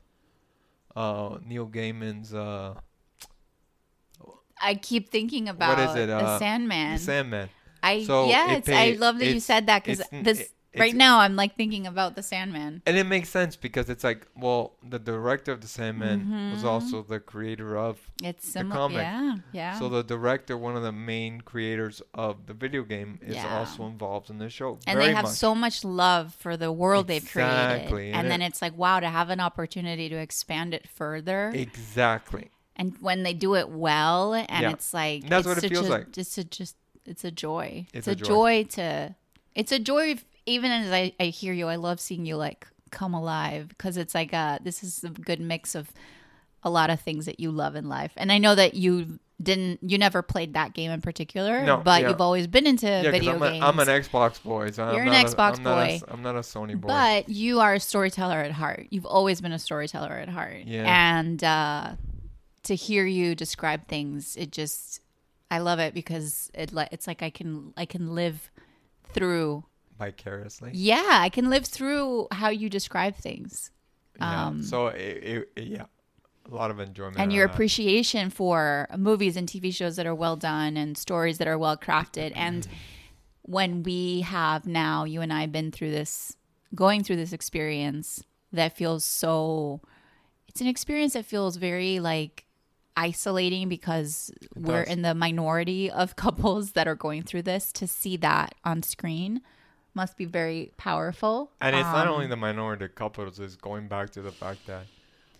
uh, 0.94 1.38
Neil 1.46 1.66
Gaiman's 1.66 2.34
uh, 2.34 2.74
I 4.60 4.74
keep 4.74 5.08
thinking 5.08 5.48
about 5.48 5.78
what 5.78 5.88
is 5.88 5.96
it? 5.96 6.06
the 6.06 6.16
Uh, 6.16 6.38
Sandman. 6.38 6.96
The 6.96 6.98
Sandman. 7.02 7.48
I 7.82 8.04
So 8.04 8.28
yes, 8.28 8.68
I 8.68 8.96
love 8.98 9.18
that 9.18 9.32
you 9.32 9.40
said 9.40 9.66
that 9.68 9.84
because 9.84 10.02
this 10.10 10.50
right 10.76 10.94
now 10.94 11.20
I'm 11.20 11.36
like 11.36 11.56
thinking 11.56 11.86
about 11.86 12.14
the 12.14 12.22
Sandman. 12.22 12.82
And 12.86 12.96
it 12.96 13.04
makes 13.04 13.28
sense 13.28 13.56
because 13.56 13.88
it's 13.88 14.04
like, 14.04 14.26
well, 14.36 14.74
the 14.86 14.98
director 14.98 15.52
of 15.52 15.60
the 15.60 15.68
Sandman 15.68 16.50
was 16.52 16.62
Mhm. 16.62 16.66
also 16.66 17.02
the 17.02 17.20
creator 17.20 17.76
of. 17.76 17.98
It's 18.22 18.46
similar. 18.48 18.74
comic. 18.76 18.98
Yeah, 18.98 19.36
yeah. 19.52 19.78
So 19.78 19.88
the 19.88 20.02
director, 20.02 20.56
one 20.58 20.76
of 20.76 20.82
the 20.82 20.92
main 20.92 21.40
creators 21.40 22.02
of 22.14 22.46
the 22.46 22.54
video 22.54 22.82
game, 22.82 23.18
is 23.22 23.36
Yeah. 23.36 23.58
also 23.58 23.86
involved 23.86 24.30
in 24.30 24.38
the 24.38 24.50
show. 24.50 24.78
and 24.86 25.00
they 25.00 25.12
have 25.12 25.24
much. 25.24 25.34
so 25.34 25.54
much 25.54 25.84
love 25.84 26.34
for 26.34 26.56
the 26.56 26.70
world 26.72 27.06
they've 27.08 27.24
created. 27.28 27.52
and 27.54 28.14
And 28.16 28.30
then 28.30 28.42
it- 28.42 28.46
it's 28.46 28.62
like, 28.62 28.76
wow, 28.76 29.00
to 29.00 29.08
have 29.08 29.30
an 29.30 29.40
opportunity 29.40 30.08
to 30.08 30.16
expand 30.16 30.74
it 30.74 30.88
further. 30.88 31.50
exactly. 31.54 32.50
and 32.80 32.96
when 33.00 33.24
they 33.24 33.34
do 33.34 33.56
it 33.56 33.68
well, 33.68 34.34
and 34.34 34.46
Yeah. 34.62 34.70
it's 34.70 34.94
like 34.94 35.28
That's 35.28 35.40
it's 35.46 35.56
what 35.56 35.64
it 35.64 35.68
feels 35.68 35.88
a, 35.88 35.90
like. 35.90 36.12
Just 36.12 36.38
a 36.38 36.44
just 36.44 36.76
it's 37.06 37.24
a 37.24 37.30
joy. 37.32 37.86
It's 37.92 38.06
It's, 38.06 38.08
a 38.08 38.10
a, 38.12 38.14
joy. 38.14 38.62
joy. 38.62 38.64
to. 38.74 39.14
It's 39.56 39.72
a 39.72 39.78
joy. 39.80 40.16
Even 40.48 40.70
as 40.72 40.90
I, 40.92 41.12
I 41.20 41.24
hear 41.26 41.52
you, 41.52 41.66
I 41.68 41.76
love 41.76 42.00
seeing 42.00 42.24
you 42.26 42.36
like 42.36 42.66
come 42.90 43.12
alive 43.14 43.68
because 43.68 43.96
it's 43.98 44.14
like 44.14 44.32
uh 44.32 44.58
this 44.62 44.82
is 44.82 45.04
a 45.04 45.10
good 45.10 45.40
mix 45.40 45.74
of 45.74 45.90
a 46.64 46.70
lot 46.70 46.90
of 46.90 47.00
things 47.00 47.26
that 47.26 47.38
you 47.38 47.50
love 47.50 47.76
in 47.76 47.88
life. 47.88 48.12
And 48.16 48.32
I 48.32 48.38
know 48.38 48.54
that 48.54 48.74
you 48.74 49.18
didn't, 49.40 49.78
you 49.88 49.98
never 49.98 50.22
played 50.22 50.54
that 50.54 50.74
game 50.74 50.90
in 50.90 51.00
particular, 51.00 51.62
No, 51.62 51.76
but 51.76 52.02
yeah. 52.02 52.08
you've 52.08 52.20
always 52.20 52.48
been 52.48 52.66
into 52.66 52.86
Yeah, 52.88 53.12
video 53.12 53.36
I'm, 53.36 53.42
a- 53.42 53.50
games. 53.52 53.64
I'm 53.64 53.78
an 53.78 53.86
Xbox 53.86 54.42
boy. 54.42 54.72
So 54.72 54.90
You're 54.90 55.02
I'm 55.02 55.06
an 55.08 55.12
not 55.14 55.26
Xbox 55.26 55.56
I'm 55.58 55.62
not 55.62 55.78
a 55.78 55.86
boy. 55.86 56.00
I'm 56.08 56.22
not 56.22 56.34
a 56.34 56.40
Sony 56.40 56.74
boy. 56.80 56.88
But 56.88 57.28
you 57.28 57.60
are 57.60 57.74
a 57.74 57.80
storyteller 57.80 58.38
at 58.40 58.50
heart. 58.50 58.88
You've 58.90 59.06
always 59.06 59.40
been 59.40 59.52
a 59.52 59.58
storyteller 59.60 60.12
at 60.14 60.28
heart. 60.28 60.62
Yeah. 60.66 61.18
And 61.18 61.44
uh, 61.44 61.92
to 62.64 62.74
hear 62.74 63.06
you 63.06 63.36
describe 63.36 63.86
things, 63.86 64.36
it 64.36 64.50
just 64.50 65.00
I 65.50 65.58
love 65.60 65.78
it 65.78 65.94
because 65.94 66.50
it 66.54 66.72
it's 66.90 67.06
like 67.06 67.22
I 67.22 67.30
can 67.30 67.72
I 67.76 67.84
can 67.86 68.16
live 68.16 68.50
through. 69.12 69.62
Vicariously. 69.98 70.70
Yeah, 70.74 71.08
I 71.10 71.28
can 71.28 71.50
live 71.50 71.66
through 71.66 72.28
how 72.30 72.50
you 72.50 72.70
describe 72.70 73.16
things. 73.16 73.70
Yeah. 74.18 74.46
Um, 74.46 74.62
so 74.62 74.88
it, 74.88 75.48
it, 75.56 75.64
yeah, 75.64 75.84
a 76.50 76.54
lot 76.54 76.70
of 76.70 76.80
enjoyment. 76.80 77.18
and 77.18 77.32
your 77.32 77.46
that. 77.46 77.54
appreciation 77.54 78.30
for 78.30 78.88
movies 78.96 79.36
and 79.36 79.48
TV 79.48 79.74
shows 79.74 79.96
that 79.96 80.06
are 80.06 80.14
well 80.14 80.36
done 80.36 80.76
and 80.76 80.96
stories 80.96 81.38
that 81.38 81.48
are 81.48 81.58
well 81.58 81.76
crafted. 81.76 82.32
And 82.34 82.66
when 83.42 83.82
we 83.82 84.22
have 84.22 84.66
now, 84.66 85.04
you 85.04 85.20
and 85.20 85.32
I, 85.32 85.46
been 85.46 85.72
through 85.72 85.90
this, 85.90 86.36
going 86.74 87.02
through 87.02 87.16
this 87.16 87.32
experience 87.32 88.22
that 88.52 88.76
feels 88.76 89.04
so, 89.04 89.80
it's 90.46 90.60
an 90.60 90.66
experience 90.66 91.14
that 91.14 91.24
feels 91.24 91.56
very 91.56 92.00
like 92.00 92.44
isolating 92.96 93.68
because 93.68 94.32
we're 94.56 94.82
in 94.82 95.02
the 95.02 95.14
minority 95.14 95.90
of 95.90 96.16
couples 96.16 96.72
that 96.72 96.88
are 96.88 96.96
going 96.96 97.22
through 97.22 97.42
this. 97.42 97.72
To 97.72 97.86
see 97.86 98.16
that 98.18 98.54
on 98.64 98.82
screen 98.82 99.42
must 99.98 100.16
be 100.16 100.24
very 100.24 100.72
powerful. 100.78 101.50
And 101.60 101.74
it's 101.76 101.92
not 101.92 102.06
Um, 102.06 102.12
only 102.14 102.26
the 102.28 102.36
minority 102.36 102.88
couples, 102.88 103.38
it's 103.40 103.56
going 103.56 103.88
back 103.88 104.10
to 104.10 104.22
the 104.22 104.32
fact 104.32 104.66
that 104.66 104.86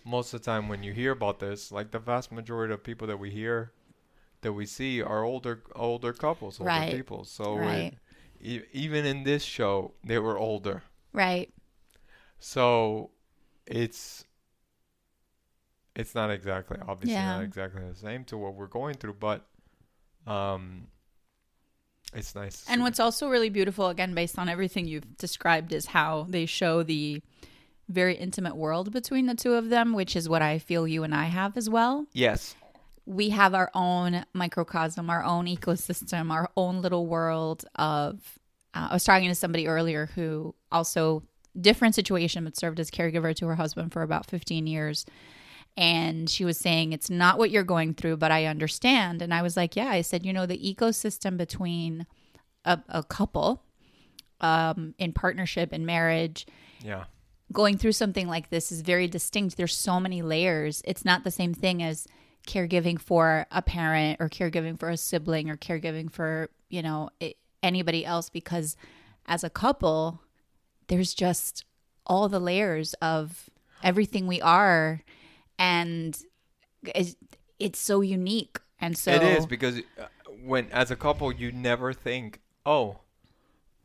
most 0.05 0.33
of 0.33 0.41
the 0.41 0.45
time 0.45 0.67
when 0.69 0.83
you 0.83 0.93
hear 0.93 1.11
about 1.11 1.39
this, 1.39 1.71
like 1.71 1.91
the 1.91 1.99
vast 1.99 2.31
majority 2.31 2.73
of 2.73 2.83
people 2.83 3.07
that 3.07 3.17
we 3.19 3.31
hear, 3.31 3.71
that 4.41 4.53
we 4.53 4.65
see 4.65 5.01
are 5.01 5.23
older 5.23 5.63
older 5.75 6.13
couples, 6.13 6.59
older 6.59 6.67
Right. 6.67 6.91
people. 6.91 7.25
So 7.25 7.55
Right. 7.55 7.93
e- 8.41 8.63
even 8.73 9.05
in 9.05 9.23
this 9.23 9.43
show, 9.43 9.93
they 10.03 10.19
were 10.19 10.37
older. 10.37 10.83
Right. 11.13 11.51
So 12.39 13.11
it's 13.65 14.25
it's 15.95 16.15
not 16.15 16.31
exactly 16.31 16.77
obviously 16.87 17.23
not 17.23 17.41
exactly 17.43 17.81
the 17.87 17.95
same 17.95 18.23
to 18.25 18.37
what 18.37 18.55
we're 18.55 18.67
going 18.67 18.95
through, 18.95 19.15
but 19.15 19.47
um 20.27 20.87
it's 22.13 22.35
nice. 22.35 22.65
And 22.67 22.81
what's 22.81 22.99
also 22.99 23.29
really 23.29 23.49
beautiful, 23.49 23.87
again, 23.87 24.13
based 24.13 24.39
on 24.39 24.49
everything 24.49 24.87
you've 24.87 25.17
described, 25.17 25.73
is 25.73 25.87
how 25.87 26.25
they 26.29 26.45
show 26.45 26.83
the 26.83 27.21
very 27.87 28.15
intimate 28.15 28.55
world 28.55 28.91
between 28.91 29.25
the 29.25 29.35
two 29.35 29.53
of 29.53 29.69
them, 29.69 29.93
which 29.93 30.15
is 30.15 30.29
what 30.29 30.41
I 30.41 30.59
feel 30.59 30.87
you 30.87 31.03
and 31.03 31.13
I 31.13 31.25
have 31.25 31.57
as 31.57 31.69
well. 31.69 32.05
yes, 32.13 32.55
We 33.05 33.29
have 33.29 33.55
our 33.55 33.71
own 33.73 34.25
microcosm, 34.33 35.09
our 35.09 35.23
own 35.23 35.47
ecosystem, 35.47 36.31
our 36.31 36.49
own 36.55 36.81
little 36.81 37.07
world 37.07 37.65
of. 37.75 38.39
Uh, 38.75 38.89
I 38.91 38.93
was 38.93 39.03
talking 39.03 39.29
to 39.29 39.35
somebody 39.35 39.67
earlier 39.67 40.11
who 40.13 40.53
also 40.71 41.23
different 41.59 41.95
situation, 41.95 42.43
but 42.43 42.55
served 42.55 42.79
as 42.79 42.91
caregiver 42.91 43.35
to 43.35 43.47
her 43.47 43.55
husband 43.55 43.91
for 43.91 44.03
about 44.03 44.27
15 44.27 44.67
years. 44.67 45.05
And 45.79 46.29
she 46.29 46.43
was 46.43 46.57
saying, 46.57 46.91
It's 46.91 47.09
not 47.09 47.37
what 47.37 47.51
you're 47.51 47.63
going 47.63 47.93
through, 47.93 48.17
but 48.17 48.31
I 48.31 48.45
understand. 48.45 49.21
And 49.21 49.33
I 49.33 49.41
was 49.41 49.55
like, 49.55 49.77
Yeah, 49.77 49.87
I 49.87 50.01
said, 50.01 50.25
you 50.25 50.33
know, 50.33 50.45
the 50.45 50.57
ecosystem 50.57 51.37
between 51.37 52.05
a, 52.65 52.79
a 52.89 53.01
couple 53.01 53.63
um, 54.41 54.93
in 54.99 55.13
partnership 55.13 55.71
in 55.71 55.85
marriage 55.85 56.45
yeah, 56.83 57.05
going 57.53 57.77
through 57.77 57.93
something 57.93 58.27
like 58.27 58.49
this 58.49 58.73
is 58.73 58.81
very 58.81 59.07
distinct. 59.07 59.55
There's 59.55 59.75
so 59.75 60.01
many 60.01 60.21
layers. 60.21 60.81
It's 60.83 61.05
not 61.05 61.23
the 61.23 61.31
same 61.31 61.53
thing 61.53 61.81
as 61.81 62.05
caregiving 62.45 62.99
for 62.99 63.45
a 63.49 63.61
parent 63.61 64.17
or 64.19 64.27
caregiving 64.27 64.77
for 64.77 64.89
a 64.89 64.97
sibling 64.97 65.49
or 65.49 65.57
caregiving 65.57 66.11
for 66.11 66.49
you 66.69 66.81
know 66.81 67.09
i 67.21 67.35
anybody 67.61 68.05
else 68.05 68.29
because 68.29 68.77
as 69.27 69.43
a 69.43 69.49
couple 69.49 70.21
there's 70.87 71.13
just 71.13 71.65
all 72.07 72.29
the 72.29 72.39
layers 72.39 72.93
of 73.01 73.49
everything 73.83 74.25
we 74.25 74.41
are 74.41 75.03
and 75.59 76.17
it's, 76.83 77.15
it's 77.59 77.77
so 77.79 78.01
unique 78.01 78.59
and 78.79 78.97
so 78.97 79.11
it 79.11 79.21
is 79.21 79.45
because 79.45 79.77
uh, 79.99 80.05
when 80.43 80.71
as 80.71 80.89
a 80.89 80.95
couple 80.95 81.31
you 81.31 81.51
never 81.51 81.93
think, 81.93 82.41
oh. 82.65 83.01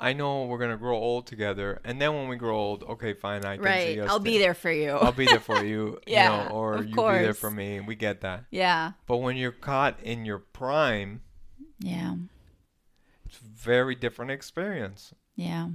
I 0.01 0.13
know 0.13 0.45
we're 0.45 0.59
gonna 0.59 0.77
grow 0.77 0.97
old 0.97 1.27
together, 1.29 1.81
and 1.85 2.01
then 2.03 2.13
when 2.15 2.29
we 2.29 2.37
grow 2.37 2.57
old, 2.59 2.83
okay, 2.83 3.15
fine, 3.15 3.45
I 3.45 3.57
can 3.57 3.65
see 3.65 3.69
right 3.69 3.99
us. 4.01 4.11
i'll 4.11 4.19
be 4.19 4.39
there 4.39 4.53
for 4.53 4.71
you 4.71 4.91
I'll 4.91 5.13
be 5.13 5.25
there 5.25 5.41
for 5.41 5.65
you, 5.65 6.01
Yeah, 6.07 6.43
you 6.43 6.49
know, 6.49 6.55
or 6.55 6.83
you 6.83 6.97
be 6.97 7.23
there 7.23 7.33
for 7.33 7.51
me. 7.51 7.81
We 7.81 7.95
get 7.95 8.21
that. 8.23 8.45
yeah 8.51 8.93
But 9.07 9.19
when 9.19 9.37
you're 9.37 9.53
caught 9.53 10.01
in 10.03 10.25
your 10.25 10.41
prime, 10.41 11.23
yeah 11.79 12.17
it's 13.25 13.39
a 13.39 13.45
very 13.45 13.95
different 13.95 14.33
experience 14.33 15.15
yeah 15.37 15.69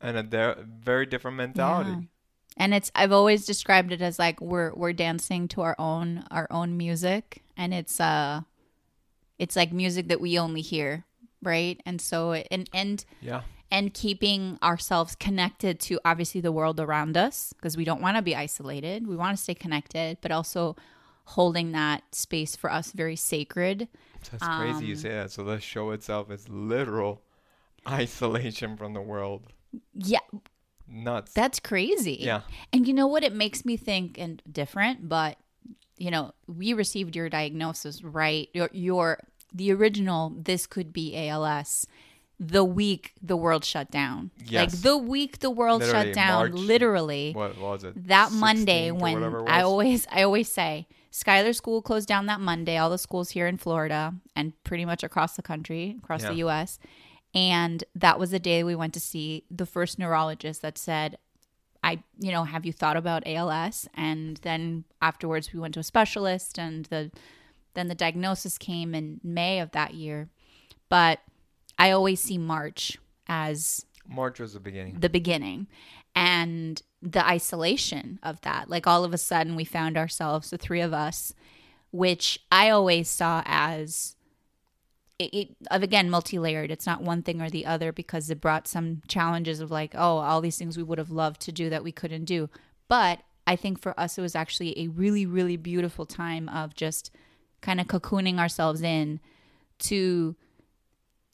and 0.00 0.16
a 0.18 0.22
de- 0.22 0.66
very 0.68 1.06
different 1.06 1.38
mentality. 1.38 2.08
And 2.56 2.72
it's 2.72 2.90
I've 2.94 3.12
always 3.12 3.46
described 3.46 3.92
it 3.92 4.00
as 4.00 4.18
like 4.18 4.40
we're 4.40 4.72
we're 4.74 4.92
dancing 4.92 5.48
to 5.48 5.62
our 5.62 5.74
own 5.78 6.24
our 6.30 6.46
own 6.50 6.76
music 6.76 7.42
and 7.56 7.74
it's 7.74 8.00
uh 8.00 8.42
it's 9.38 9.56
like 9.56 9.72
music 9.72 10.08
that 10.08 10.20
we 10.20 10.38
only 10.38 10.60
hear, 10.60 11.04
right? 11.42 11.80
And 11.84 12.00
so 12.00 12.32
it, 12.32 12.46
and 12.50 12.70
and 12.72 13.04
Yeah. 13.20 13.42
and 13.70 13.92
keeping 13.92 14.58
ourselves 14.62 15.16
connected 15.16 15.80
to 15.80 15.98
obviously 16.04 16.40
the 16.40 16.52
world 16.52 16.78
around 16.78 17.16
us 17.16 17.52
because 17.54 17.76
we 17.76 17.84
don't 17.84 18.00
want 18.00 18.16
to 18.16 18.22
be 18.22 18.36
isolated. 18.36 19.06
We 19.06 19.16
want 19.16 19.36
to 19.36 19.42
stay 19.42 19.54
connected, 19.54 20.18
but 20.20 20.30
also 20.30 20.76
holding 21.24 21.72
that 21.72 22.02
space 22.14 22.54
for 22.54 22.70
us 22.70 22.92
very 22.92 23.16
sacred. 23.16 23.88
That's 24.30 24.46
crazy 24.46 24.86
you 24.86 24.94
Um, 24.94 24.98
say 25.00 25.08
that. 25.10 25.32
So 25.32 25.42
the 25.42 25.58
show 25.60 25.90
itself 25.90 26.30
is 26.30 26.48
literal 26.48 27.22
isolation 27.88 28.76
from 28.76 28.92
the 28.94 29.00
world. 29.00 29.52
Yeah, 29.92 30.20
Nuts. 30.88 31.32
that's 31.32 31.58
crazy. 31.60 32.18
yeah. 32.20 32.42
And 32.72 32.86
you 32.86 32.94
know 32.94 33.06
what? 33.06 33.24
It 33.24 33.32
makes 33.34 33.64
me 33.64 33.76
think 33.76 34.18
and 34.18 34.42
different, 34.50 35.08
but 35.08 35.38
you 35.96 36.10
know, 36.10 36.32
we 36.46 36.72
received 36.72 37.14
your 37.16 37.28
diagnosis 37.28 38.02
right. 38.02 38.48
Your, 38.52 38.68
your 38.72 39.20
the 39.52 39.72
original. 39.72 40.32
This 40.36 40.66
could 40.66 40.92
be 40.92 41.16
ALS. 41.28 41.86
The 42.40 42.64
week 42.64 43.12
the 43.22 43.36
world 43.36 43.64
shut 43.64 43.90
down, 43.92 44.32
Yes. 44.44 44.72
like 44.74 44.82
the 44.82 44.98
week 44.98 45.38
the 45.38 45.50
world 45.50 45.82
Literally, 45.82 46.04
shut 46.06 46.14
down, 46.14 46.50
March- 46.50 46.52
literally 46.52 47.32
What 47.32 47.56
was 47.58 47.84
it? 47.84 48.08
that 48.08 48.32
Monday 48.32 48.90
when 48.90 49.22
I 49.48 49.62
always 49.62 50.06
I 50.10 50.24
always 50.24 50.50
say 50.50 50.88
Skylar 51.12 51.54
School 51.54 51.80
closed 51.80 52.08
down 52.08 52.26
that 52.26 52.40
Monday. 52.40 52.76
All 52.76 52.90
the 52.90 52.98
schools 52.98 53.30
here 53.30 53.46
in 53.46 53.56
Florida 53.56 54.14
and 54.34 54.52
pretty 54.64 54.84
much 54.84 55.04
across 55.04 55.36
the 55.36 55.42
country, 55.42 55.96
across 56.02 56.22
the 56.24 56.34
U.S. 56.34 56.80
And 57.34 57.82
that 57.94 58.18
was 58.18 58.30
the 58.30 58.38
day 58.38 58.62
we 58.62 58.76
went 58.76 58.94
to 58.94 59.00
see 59.00 59.44
the 59.50 59.66
first 59.66 59.98
neurologist 59.98 60.62
that 60.62 60.78
said, 60.78 61.18
"I, 61.82 62.02
you 62.18 62.30
know, 62.30 62.44
have 62.44 62.64
you 62.64 62.72
thought 62.72 62.96
about 62.96 63.26
ALS?" 63.26 63.88
And 63.94 64.36
then 64.38 64.84
afterwards, 65.02 65.52
we 65.52 65.60
went 65.60 65.74
to 65.74 65.80
a 65.80 65.84
specialist, 65.84 66.58
and 66.58 66.86
the 66.86 67.10
then 67.74 67.88
the 67.88 67.94
diagnosis 67.94 68.56
came 68.56 68.94
in 68.94 69.20
May 69.24 69.58
of 69.58 69.72
that 69.72 69.94
year. 69.94 70.28
But 70.88 71.20
I 71.76 71.90
always 71.90 72.20
see 72.22 72.38
March 72.38 72.98
as 73.26 73.84
March 74.06 74.38
was 74.38 74.52
the 74.52 74.60
beginning. 74.60 75.00
the 75.00 75.08
beginning 75.08 75.66
and 76.14 76.80
the 77.02 77.26
isolation 77.26 78.20
of 78.22 78.40
that. 78.42 78.70
Like 78.70 78.86
all 78.86 79.04
of 79.04 79.12
a 79.12 79.18
sudden, 79.18 79.56
we 79.56 79.64
found 79.64 79.96
ourselves, 79.96 80.50
the 80.50 80.58
three 80.58 80.80
of 80.80 80.92
us, 80.92 81.34
which 81.90 82.38
I 82.52 82.70
always 82.70 83.10
saw 83.10 83.42
as 83.44 84.14
it, 85.18 85.34
it 85.34 85.56
of 85.70 85.82
again 85.82 86.10
multi 86.10 86.38
layered. 86.38 86.70
It's 86.70 86.86
not 86.86 87.02
one 87.02 87.22
thing 87.22 87.40
or 87.40 87.50
the 87.50 87.66
other 87.66 87.92
because 87.92 88.30
it 88.30 88.40
brought 88.40 88.66
some 88.68 89.02
challenges 89.08 89.60
of 89.60 89.70
like, 89.70 89.94
oh, 89.94 90.18
all 90.18 90.40
these 90.40 90.58
things 90.58 90.76
we 90.76 90.82
would 90.82 90.98
have 90.98 91.10
loved 91.10 91.40
to 91.42 91.52
do 91.52 91.70
that 91.70 91.84
we 91.84 91.92
couldn't 91.92 92.24
do. 92.24 92.48
But 92.88 93.20
I 93.46 93.56
think 93.56 93.80
for 93.80 93.98
us, 93.98 94.16
it 94.18 94.22
was 94.22 94.34
actually 94.34 94.78
a 94.78 94.88
really, 94.88 95.26
really 95.26 95.56
beautiful 95.56 96.06
time 96.06 96.48
of 96.48 96.74
just 96.74 97.10
kind 97.60 97.80
of 97.80 97.86
cocooning 97.86 98.38
ourselves 98.38 98.82
in 98.82 99.20
to 99.80 100.34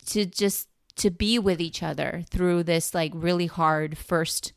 to 0.06 0.24
just 0.26 0.68
to 0.96 1.10
be 1.10 1.38
with 1.38 1.60
each 1.60 1.82
other 1.82 2.22
through 2.30 2.62
this 2.62 2.94
like 2.94 3.12
really 3.14 3.46
hard 3.46 3.96
first 3.98 4.52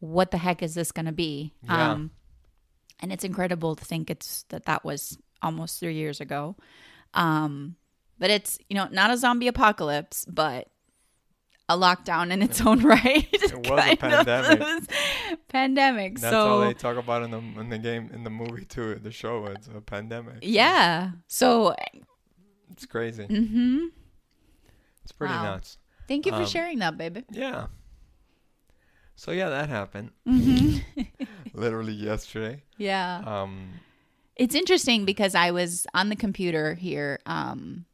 what 0.00 0.30
the 0.30 0.38
heck 0.38 0.62
is 0.62 0.74
this 0.74 0.92
going 0.92 1.06
to 1.06 1.12
be 1.12 1.52
Yeah. 1.64 1.92
um 1.92 2.10
and 3.00 3.12
it's 3.12 3.24
incredible 3.24 3.74
to 3.76 3.84
think 3.84 4.10
it's 4.10 4.44
that 4.50 4.66
that 4.66 4.84
was 4.84 5.18
almost 5.42 5.80
3 5.80 5.94
years 5.94 6.20
ago 6.20 6.56
um 7.14 7.76
but 8.22 8.30
it's 8.30 8.56
you 8.70 8.76
know 8.76 8.86
not 8.92 9.10
a 9.10 9.16
zombie 9.16 9.48
apocalypse 9.48 10.24
but 10.26 10.68
a 11.68 11.76
lockdown 11.76 12.30
in 12.30 12.40
its 12.40 12.60
own 12.64 12.78
right 12.94 13.26
it 13.32 13.58
was 13.68 13.84
a 13.92 13.96
pandemic. 13.96 14.62
pandemic 15.48 16.18
That's 16.20 16.32
so 16.32 16.48
all 16.48 16.60
they 16.60 16.72
talk 16.74 16.96
about 16.96 17.22
in 17.24 17.30
the 17.32 17.38
in 17.60 17.68
the 17.68 17.78
game 17.78 18.10
in 18.12 18.22
the 18.24 18.30
movie 18.30 18.64
too. 18.64 18.94
The 18.94 19.10
show 19.10 19.46
it's 19.46 19.66
a 19.68 19.80
pandemic. 19.80 20.38
yeah 20.42 21.12
so 21.26 21.74
It's 22.70 22.86
crazy. 22.86 23.26
mhm 23.26 23.88
It's 25.02 25.12
pretty 25.12 25.34
Wow. 25.34 25.42
nuts. 25.54 25.78
thank 26.08 26.26
you 26.26 26.32
for 26.32 26.42
Um, 26.46 26.46
sharing 26.54 26.78
that 26.78 26.96
baby 26.96 27.24
Yeah. 27.30 27.66
So 29.14 29.30
yeah, 29.32 29.48
that 29.50 29.68
happened 29.68 30.10
mhm 30.26 30.82
literally 31.54 31.92
yesterday. 31.94 32.62
yeah 32.78 33.22
Um, 33.26 33.80
It's 34.36 34.54
interesting 34.54 35.04
because 35.04 35.34
I 35.34 35.50
was 35.52 35.86
on 35.94 36.08
the 36.08 36.16
computer 36.16 36.74
here 36.74 37.20
um, 37.26 37.84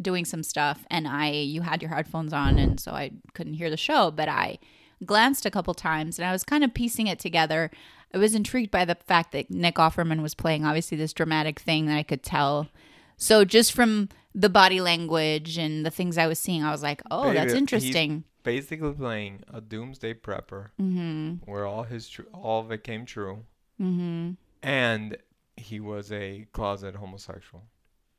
doing 0.00 0.24
some 0.24 0.42
stuff, 0.42 0.84
and 0.90 1.06
I 1.08 1.30
you 1.30 1.62
had 1.62 1.82
your 1.82 1.90
headphones 1.92 2.32
on, 2.32 2.58
and 2.58 2.78
so 2.80 2.92
I 2.92 3.12
couldn't 3.34 3.54
hear 3.54 3.70
the 3.70 3.76
show. 3.76 4.10
But 4.10 4.28
I 4.28 4.58
glanced 5.04 5.46
a 5.46 5.50
couple 5.50 5.74
times, 5.74 6.18
and 6.18 6.26
I 6.26 6.32
was 6.32 6.44
kind 6.44 6.64
of 6.64 6.74
piecing 6.74 7.06
it 7.06 7.18
together. 7.18 7.70
I 8.14 8.18
was 8.18 8.34
intrigued 8.34 8.70
by 8.70 8.84
the 8.84 8.94
fact 8.94 9.32
that 9.32 9.50
Nick 9.50 9.74
Offerman 9.76 10.22
was 10.22 10.34
playing 10.34 10.64
obviously 10.64 10.96
this 10.96 11.12
dramatic 11.12 11.58
thing 11.60 11.86
that 11.86 11.96
I 11.96 12.02
could 12.02 12.22
tell. 12.22 12.68
So 13.16 13.44
just 13.44 13.72
from 13.72 14.08
the 14.34 14.48
body 14.48 14.80
language 14.80 15.58
and 15.58 15.84
the 15.84 15.90
things 15.90 16.16
I 16.16 16.26
was 16.26 16.38
seeing, 16.38 16.62
I 16.62 16.70
was 16.70 16.82
like, 16.82 17.02
"Oh, 17.10 17.24
Baby, 17.24 17.34
that's 17.38 17.52
interesting." 17.54 18.24
basically 18.44 18.92
playing 18.92 19.42
a 19.52 19.60
doomsday 19.60 20.14
prepper 20.14 20.68
Mm-hmm. 20.80 21.50
where 21.50 21.66
all 21.66 21.82
his 21.82 22.08
tr- 22.08 22.22
all 22.32 22.60
of 22.60 22.70
it 22.72 22.82
came 22.82 23.04
true, 23.04 23.44
Mm-hmm. 23.80 24.30
and 24.62 25.16
he 25.56 25.80
was 25.80 26.10
a 26.12 26.46
closet 26.52 26.94
homosexual. 26.94 27.64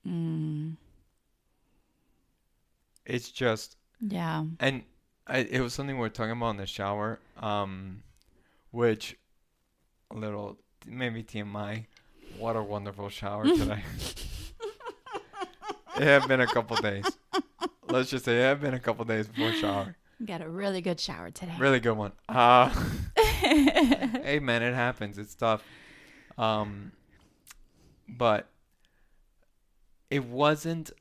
Mm. 0.07 0.58
It's 3.09 3.31
just 3.31 3.75
Yeah. 3.99 4.45
and 4.59 4.83
I, 5.27 5.39
it 5.39 5.61
was 5.61 5.73
something 5.73 5.95
we 5.95 6.01
were 6.01 6.09
talking 6.09 6.31
about 6.31 6.51
in 6.51 6.57
the 6.57 6.65
shower, 6.67 7.19
um, 7.37 8.03
which 8.71 9.17
a 10.11 10.15
little 10.15 10.57
maybe 10.87 11.23
TMI. 11.23 11.85
What 12.37 12.55
a 12.55 12.61
wonderful 12.63 13.09
shower 13.09 13.43
today. 13.57 13.83
it 15.97 16.03
had 16.03 16.27
been 16.27 16.41
a 16.41 16.47
couple 16.47 16.77
days. 16.77 17.05
Let's 17.87 18.09
just 18.11 18.25
say 18.25 18.37
it 18.39 18.43
had 18.43 18.61
been 18.61 18.73
a 18.75 18.79
couple 18.79 19.03
days 19.05 19.27
before 19.27 19.51
shower. 19.53 19.95
Got 20.25 20.41
a 20.41 20.49
really 20.49 20.81
good 20.81 20.99
shower 20.99 21.31
today. 21.31 21.55
Really 21.57 21.79
good 21.79 21.93
one. 21.97 22.11
Uh, 22.29 22.69
hey 23.41 24.39
man, 24.41 24.61
it 24.61 24.73
happens. 24.75 25.17
It's 25.17 25.33
tough. 25.33 25.63
Um, 26.37 26.91
but 28.07 28.47
it 30.09 30.23
wasn't. 30.25 30.91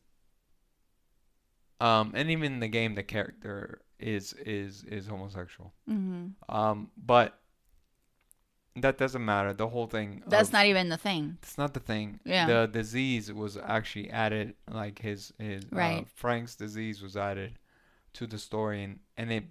Um, 1.81 2.13
and 2.15 2.31
even 2.31 2.55
in 2.55 2.61
the 2.61 2.69
game, 2.69 2.95
the 2.95 3.03
character 3.05 3.83
is 3.99 4.33
is 4.35 4.85
is 4.85 5.07
homosexual. 5.07 5.73
mm-hmm. 5.89 6.29
Um, 6.55 6.91
but 6.97 7.39
that 8.77 8.97
doesn't 8.97 9.25
matter. 9.25 9.53
The 9.53 9.69
whole 9.69 9.87
thing. 9.87 10.23
That's 10.27 10.49
of- 10.51 10.53
not 10.53 10.67
even 10.67 10.89
the 10.89 10.97
thing. 10.97 11.39
It's 11.43 11.59
not 11.59 11.75
the 11.75 11.81
thing. 11.81 12.21
Yeah. 12.25 12.47
The 12.47 12.67
disease 12.69 13.33
was 13.33 13.57
actually 13.57 14.11
added, 14.11 14.55
like 14.71 15.01
his 15.01 15.33
his 15.39 15.65
uh, 15.73 16.03
Frank's 16.15 16.55
disease 16.55 17.03
was 17.03 17.17
added 17.17 17.59
to 18.15 18.27
the 18.27 18.39
story, 18.39 18.85
and 18.85 19.01
and 19.17 19.33
it 19.33 19.45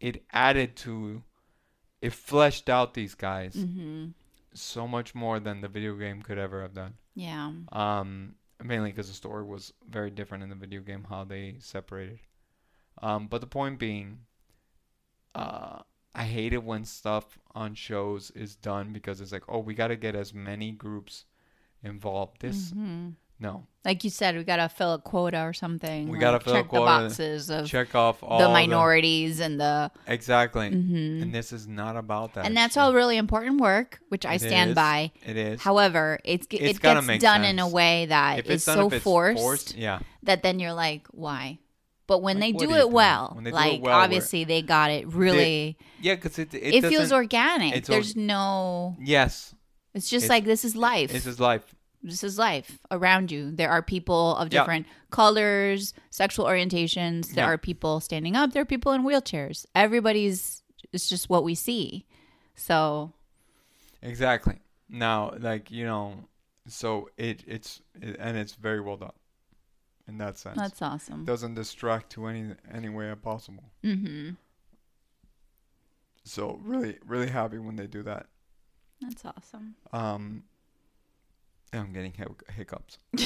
it 0.00 0.24
added 0.32 0.76
to, 0.76 1.22
it 2.00 2.12
fleshed 2.12 2.68
out 2.70 2.94
these 2.94 3.14
guys 3.14 3.54
Mm-hmm. 3.54 4.06
so 4.54 4.88
much 4.88 5.14
more 5.14 5.38
than 5.38 5.60
the 5.60 5.68
video 5.68 5.94
game 5.94 6.22
could 6.22 6.38
ever 6.38 6.62
have 6.62 6.74
done. 6.74 6.94
Yeah. 7.14 7.52
Um, 7.70 8.34
mainly 8.62 8.90
because 8.90 9.08
the 9.08 9.14
story 9.14 9.44
was 9.44 9.72
very 9.88 10.10
different 10.10 10.42
in 10.42 10.50
the 10.50 10.54
video 10.56 10.80
game 10.80 11.06
how 11.08 11.24
they 11.24 11.56
separated. 11.58 12.20
Um, 13.02 13.26
but 13.28 13.40
the 13.40 13.46
point 13.46 13.78
being, 13.78 14.20
uh, 15.34 15.80
I 16.14 16.24
hate 16.24 16.52
it 16.52 16.64
when 16.64 16.84
stuff 16.84 17.38
on 17.54 17.74
shows 17.74 18.30
is 18.32 18.56
done 18.56 18.92
because 18.92 19.20
it's 19.20 19.32
like, 19.32 19.44
oh, 19.48 19.58
we 19.58 19.74
got 19.74 19.88
to 19.88 19.96
get 19.96 20.14
as 20.14 20.34
many 20.34 20.72
groups 20.72 21.24
involved. 21.82 22.40
This 22.40 22.72
Mhm. 22.72 23.14
No, 23.40 23.64
Like 23.84 24.04
you 24.04 24.10
said, 24.10 24.36
we 24.36 24.44
gotta 24.44 24.68
fill 24.68 24.92
a 24.94 24.98
quota 24.98 25.40
or 25.42 25.52
something. 25.54 26.06
We 26.08 26.12
like 26.12 26.20
gotta 26.20 26.40
fill 26.40 26.52
a 26.52 26.56
check 26.58 26.68
quota, 26.68 26.84
the 26.84 26.86
boxes 27.08 27.50
of 27.50 27.66
check 27.66 27.94
off 27.94 28.22
all 28.22 28.38
the 28.38 28.48
minorities 28.50 29.40
and 29.40 29.58
the. 29.58 29.90
exactly. 30.06 30.68
Mhm. 30.70 31.22
And 31.22 31.34
this 31.34 31.50
is 31.52 31.66
not 31.66 31.96
about 31.96 32.34
that. 32.34 32.44
And 32.44 32.54
that's 32.56 32.76
all 32.76 32.92
really 32.92 33.16
important 33.16 33.60
work, 33.60 34.00
which 34.10 34.26
I 34.26 34.34
It 34.34 34.40
stand 34.42 34.70
is. 34.70 34.74
by. 34.76 35.12
It 35.24 35.36
is. 35.38 35.60
However, 35.62 36.18
it's, 36.24 36.46
It's 36.50 36.78
it 36.78 36.82
gets 36.82 37.22
done 37.22 37.44
in 37.44 37.58
a 37.58 37.66
way 37.68 38.06
that 38.06 38.46
is 38.46 38.64
done, 38.66 38.76
so 38.76 38.88
it's 38.94 39.02
forced, 39.02 39.74
yeah. 39.76 40.00
that 40.24 40.42
then 40.42 40.60
you're 40.60 40.74
like, 40.74 41.06
why? 41.12 41.58
But 42.06 42.22
when 42.22 42.38
Like, 42.40 42.58
they 42.58 42.66
do 42.66 42.74
it 42.74 42.90
well, 42.90 43.34
they 43.38 43.44
do 43.44 43.48
it 43.50 43.54
like 43.54 43.72
well, 43.82 43.92
where- 43.92 43.94
obviously 44.04 44.44
they 44.44 44.62
got 44.62 44.90
it 44.90 45.06
really. 45.06 45.78
Yeah, 46.02 46.16
because 46.16 46.38
it, 46.38 46.52
it, 46.52 46.74
It, 46.74 46.84
feels 46.86 47.12
organic. 47.12 47.74
it's 47.76 47.88
or- 47.88 47.92
There's 47.92 48.14
no. 48.16 48.96
Yes, 49.00 49.54
It's 49.94 50.10
just 50.10 50.24
It's- 50.24 50.28
like 50.36 50.44
this 50.44 50.64
is 50.64 50.76
life. 50.76 51.10
this 51.12 51.24
is 51.26 51.40
life. 51.40 51.62
This 52.02 52.24
is 52.24 52.38
life 52.38 52.78
around 52.90 53.30
you. 53.30 53.50
There 53.50 53.70
are 53.70 53.82
people 53.82 54.36
of 54.36 54.52
Yeah. 54.52 54.60
different 54.60 54.86
colors, 55.10 55.92
sexual 56.10 56.46
orientations. 56.46 57.34
There 57.34 57.44
Yeah. 57.44 57.50
are 57.52 57.58
people 57.58 58.00
standing 58.00 58.36
up. 58.36 58.52
There 58.52 58.62
are 58.62 58.66
people 58.66 58.92
in 58.92 59.02
wheelchairs. 59.02 59.66
Everybody's. 59.74 60.62
It's 60.92 61.08
just 61.08 61.28
what 61.28 61.44
we 61.44 61.54
see. 61.54 62.06
So 62.54 63.12
Exactly. 64.02 64.60
Now, 64.88 65.32
like 65.38 65.70
you 65.70 65.84
know, 65.84 66.24
so 66.66 67.10
it 67.16 67.44
it's 67.46 67.80
it, 68.00 68.16
and 68.18 68.36
it's 68.36 68.54
very 68.54 68.80
well 68.80 68.96
done 68.96 69.12
in 70.08 70.18
that 70.18 70.38
sense. 70.38 70.56
that's 70.58 70.82
awesome. 70.82 71.24
Doesn't 71.24 71.54
distract 71.54 72.10
to 72.12 72.26
any 72.26 72.54
any 72.72 72.88
way 72.88 73.14
possible. 73.14 73.64
Mm-hmm. 73.84 74.30
So 76.24 76.60
really, 76.62 76.98
really 77.06 77.28
happy 77.28 77.58
when 77.58 77.76
they 77.76 77.86
do 77.86 78.02
that. 78.04 78.26
That's 79.00 79.24
awesome. 79.24 79.76
Um, 79.92 80.44
I'm 81.72 81.92
getting 81.92 82.12
hic- 82.12 82.50
hiccups. 82.56 82.98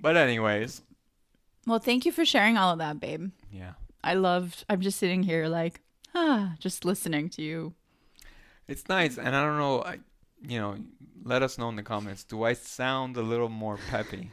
but 0.00 0.16
anyways, 0.16 0.82
Well, 1.66 1.78
thank 1.78 2.06
you 2.06 2.12
for 2.12 2.24
sharing 2.24 2.56
all 2.56 2.72
of 2.72 2.78
that, 2.78 3.00
babe. 3.00 3.30
yeah. 3.52 3.72
I 4.02 4.14
loved. 4.14 4.64
I'm 4.68 4.80
just 4.80 4.98
sitting 4.98 5.24
here 5.24 5.48
like, 5.48 5.80
ah, 6.14 6.54
just 6.60 6.84
listening 6.84 7.28
to 7.30 7.42
you 7.42 7.74
It's 8.68 8.88
nice, 8.88 9.18
and 9.18 9.34
I 9.34 9.42
don't 9.44 9.58
know. 9.58 9.82
I, 9.82 9.98
you 10.46 10.60
know, 10.60 10.76
let 11.24 11.42
us 11.42 11.58
know 11.58 11.68
in 11.68 11.76
the 11.76 11.82
comments. 11.82 12.22
Do 12.22 12.44
I 12.44 12.52
sound 12.52 13.16
a 13.16 13.22
little 13.22 13.48
more 13.48 13.78
peppy? 13.90 14.30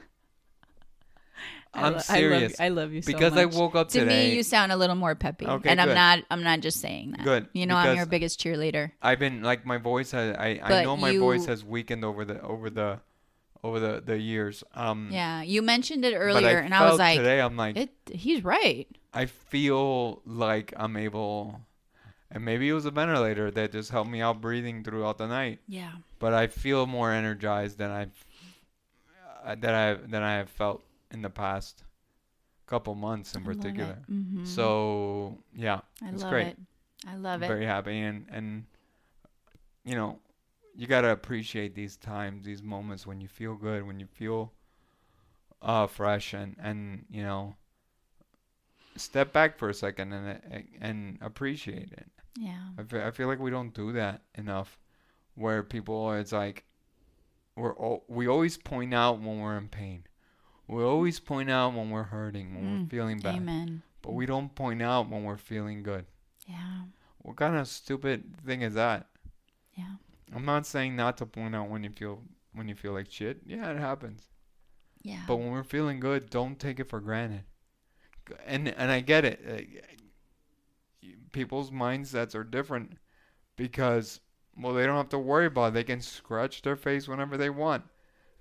I 1.76 1.88
I'm 1.88 1.94
lo- 1.94 2.00
serious 2.00 2.60
I 2.60 2.70
love, 2.70 2.78
I 2.80 2.82
love 2.82 2.94
you 2.94 3.02
so 3.02 3.08
because 3.12 3.34
I 3.38 3.46
woke 3.46 3.76
up 3.76 3.90
to 3.90 4.00
today. 4.00 4.30
me, 4.30 4.36
you 4.36 4.44
sound 4.44 4.72
a 4.72 4.78
little 4.78 4.96
more 4.96 5.14
peppy, 5.16 5.46
Okay, 5.46 5.70
and 5.70 5.82
I'm 5.82 5.94
not. 5.94 6.20
I'm 6.32 6.42
not 6.44 6.62
just 6.62 6.80
saying 6.80 7.12
that. 7.12 7.24
Good, 7.24 7.48
You 7.54 7.66
know, 7.66 7.76
I'm 7.76 7.96
your 7.96 8.06
biggest 8.06 8.40
cheerleader. 8.40 8.92
I've 9.02 9.20
been 9.20 9.42
like 9.44 9.66
my 9.66 9.78
voice 9.78 10.12
has. 10.12 10.36
I 10.38 10.60
I 10.64 10.70
But 10.70 10.84
know 10.84 10.96
my 10.98 11.18
voice 11.18 11.46
has 11.48 11.64
weakened 11.66 12.06
over 12.06 12.24
the 12.26 12.42
over 12.42 12.70
the 12.70 13.00
over 13.64 13.80
the 13.80 14.02
the 14.06 14.18
years. 14.18 14.64
Um, 14.74 15.10
Yeah, 15.12 15.42
you 15.42 15.62
mentioned 15.62 16.06
it 16.06 16.14
earlier, 16.16 16.60
I 16.60 16.62
and 16.62 16.74
I 16.74 16.90
was 16.90 17.00
like, 17.00 17.18
today 17.18 17.42
I'm 17.42 17.58
like 17.58 17.76
"It." 17.76 17.90
He's 18.12 18.44
right. 18.44 18.88
I 19.14 19.26
feel 19.26 20.22
like 20.26 20.72
I'm 20.78 20.96
able, 20.96 21.62
and 22.32 22.46
maybe 22.46 22.70
it 22.70 22.74
was 22.74 22.86
a 22.86 22.92
ventilator 22.92 23.50
that 23.52 23.72
just 23.72 23.90
helped 23.92 24.10
me 24.10 24.22
out 24.22 24.40
breathing 24.40 24.84
throughout 24.84 25.18
the 25.18 25.28
night. 25.28 25.60
Yeah. 25.68 25.92
But 26.20 26.34
I 26.34 26.48
feel 26.48 26.86
more 26.86 27.12
energized 27.12 27.78
than 27.80 27.92
I've 27.92 28.26
uh, 29.44 29.56
that 29.60 29.74
I 29.74 29.94
than 29.96 30.22
I 30.24 30.36
have 30.38 30.50
felt 30.50 30.84
in 31.12 31.22
the 31.22 31.30
past 31.30 31.84
couple 32.68 32.96
months 32.96 33.36
in 33.36 33.44
particular. 33.44 33.98
hmm 34.08 34.44
So 34.46 35.38
yeah, 35.56 35.82
I 36.04 36.10
it's 36.10 36.22
love 36.24 36.30
great. 36.32 36.48
it. 36.48 36.58
I 37.08 37.16
love 37.16 37.42
I'm 37.42 37.44
it. 37.44 37.48
very 37.48 37.66
happy 37.66 38.00
and 38.02 38.26
and 38.32 38.66
you 39.84 39.96
know 39.96 40.20
you 40.76 40.88
gotta 40.88 41.10
appreciate 41.12 41.74
these 41.76 41.96
times, 41.98 42.44
these 42.46 42.62
moments 42.62 43.08
when 43.08 43.22
you 43.22 43.28
feel 43.28 43.56
good, 43.56 43.86
when 43.88 44.00
you 44.00 44.08
feel 44.08 44.52
uh 45.62 45.88
fresh 45.88 46.34
and 46.34 46.56
and 46.60 47.06
you 47.10 47.24
know 47.24 47.56
step 48.96 49.34
back 49.34 49.58
for 49.58 49.70
a 49.70 49.74
second 49.74 50.14
and 50.14 50.40
and 50.82 51.18
appreciate 51.22 51.92
it. 51.92 52.10
yeah. 52.38 52.60
I 52.78 52.84
feel, 52.84 53.02
I 53.02 53.12
feel 53.12 53.28
like 53.28 53.40
we 53.40 53.52
don't 53.52 53.74
do 53.74 53.92
that 53.94 54.22
enough. 54.36 54.78
Where 55.36 55.64
people, 55.64 56.14
it's 56.14 56.32
like, 56.32 56.64
we're 57.58 57.72
al- 57.78 58.04
we 58.08 58.28
always 58.28 58.58
point 58.58 58.94
out 58.94 59.20
when 59.20 59.40
we're 59.40 59.58
in 59.58 59.68
pain. 59.68 60.06
We 60.68 60.84
always 60.84 61.20
point 61.20 61.50
out 61.50 61.74
when 61.74 61.90
we're 61.92 62.04
hurting, 62.04 62.56
when 62.56 62.64
Mm, 62.64 62.84
we're 62.84 62.90
feeling 62.90 63.20
bad. 63.20 63.36
Amen. 63.36 63.84
But 64.02 64.14
we 64.14 64.26
don't 64.26 64.54
point 64.56 64.82
out 64.82 65.10
when 65.10 65.24
we're 65.24 65.38
feeling 65.38 65.84
good. 65.84 66.06
Yeah. 66.48 66.84
What 67.20 67.38
kind 67.38 67.56
of 67.56 67.68
stupid 67.68 68.36
thing 68.46 68.62
is 68.62 68.74
that? 68.76 69.08
Yeah. 69.74 69.96
I'm 70.34 70.46
not 70.46 70.66
saying 70.66 70.96
not 70.96 71.18
to 71.18 71.26
point 71.26 71.56
out 71.56 71.70
when 71.70 71.84
you 71.84 71.90
feel 71.92 72.24
when 72.54 72.68
you 72.68 72.76
feel 72.76 72.94
like 72.94 73.12
shit. 73.12 73.42
Yeah, 73.46 73.70
it 73.72 73.78
happens. 73.78 74.30
Yeah. 75.02 75.22
But 75.28 75.38
when 75.38 75.52
we're 75.52 75.64
feeling 75.64 76.00
good, 76.00 76.30
don't 76.30 76.60
take 76.60 76.80
it 76.80 76.90
for 76.90 77.00
granted. 77.00 77.44
And 78.46 78.68
and 78.70 78.90
I 78.92 79.02
get 79.02 79.26
it. 79.26 79.86
People's 81.32 81.70
mindsets 81.72 82.34
are 82.34 82.44
different 82.44 82.98
because 83.56 84.20
well, 84.58 84.74
they 84.74 84.86
don't 84.86 84.96
have 84.98 85.10
to 85.10 85.20
worry 85.20 85.48
about 85.48 85.68
it. 85.70 85.74
They 85.74 85.84
can 85.84 86.02
scratch 86.02 86.62
their 86.62 86.76
face 86.78 87.08
whenever 87.08 87.38
they 87.38 87.50
want. 87.50 87.84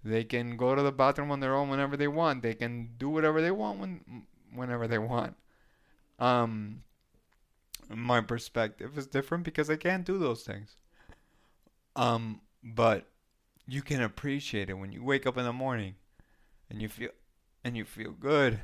They 0.05 0.25
can 0.25 0.57
go 0.57 0.75
to 0.75 0.83
the 0.83 0.93
bathroom 0.93 1.31
on 1.31 1.41
their 1.41 1.55
own 1.55 1.69
whenever 1.71 1.97
they 1.97 2.09
want. 2.09 2.43
They 2.43 2.55
can 2.55 2.91
do 2.99 3.09
whatever 3.09 3.41
they 3.41 3.51
want 3.51 3.81
when 3.81 4.27
whenever 4.55 4.87
they 4.87 4.99
want. 4.99 5.37
Um 6.19 6.83
my 7.89 8.21
perspective 8.21 8.97
is 8.99 9.07
different 9.07 9.45
because 9.45 9.71
I 9.71 9.77
can't 9.77 10.05
do 10.05 10.19
those 10.19 10.43
things. 10.43 10.77
Um 11.97 12.41
but 12.63 13.07
you 13.67 13.83
can 13.83 14.03
appreciate 14.03 14.69
it 14.71 14.75
when 14.75 14.93
you 14.93 15.03
wake 15.03 15.27
up 15.27 15.39
in 15.39 15.45
the 15.45 15.53
morning 15.53 15.95
and 16.69 16.83
you 16.83 16.89
feel 16.89 17.11
and 17.63 17.77
you 17.77 17.85
feel 17.85 18.13
good 18.13 18.61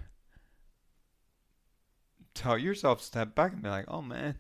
tell 2.35 2.59
yourself 2.59 3.03
step 3.03 3.35
back 3.35 3.53
and 3.53 3.63
be 3.63 3.69
like 3.69 3.85
oh 3.89 4.03
man 4.03 4.37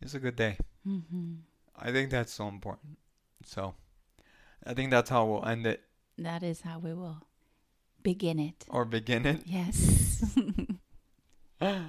it's 0.00 0.14
a 0.14 0.18
good 0.18 0.36
day 0.36 0.56
hmm 0.84 1.34
i 1.78 1.90
think 1.92 2.10
that's 2.10 2.32
so 2.32 2.48
important 2.48 2.98
so 3.44 3.74
i 4.66 4.74
think 4.74 4.90
that's 4.90 5.10
how 5.10 5.24
we'll 5.24 5.44
end 5.44 5.66
it 5.66 5.82
That 6.18 6.42
is 6.42 6.60
how 6.62 6.78
we 6.78 6.92
will 6.94 7.18
begin 8.02 8.38
it. 8.38 8.64
or 8.68 8.84
begin 8.84 9.26
it 9.26 9.42
Yes. 9.46 10.36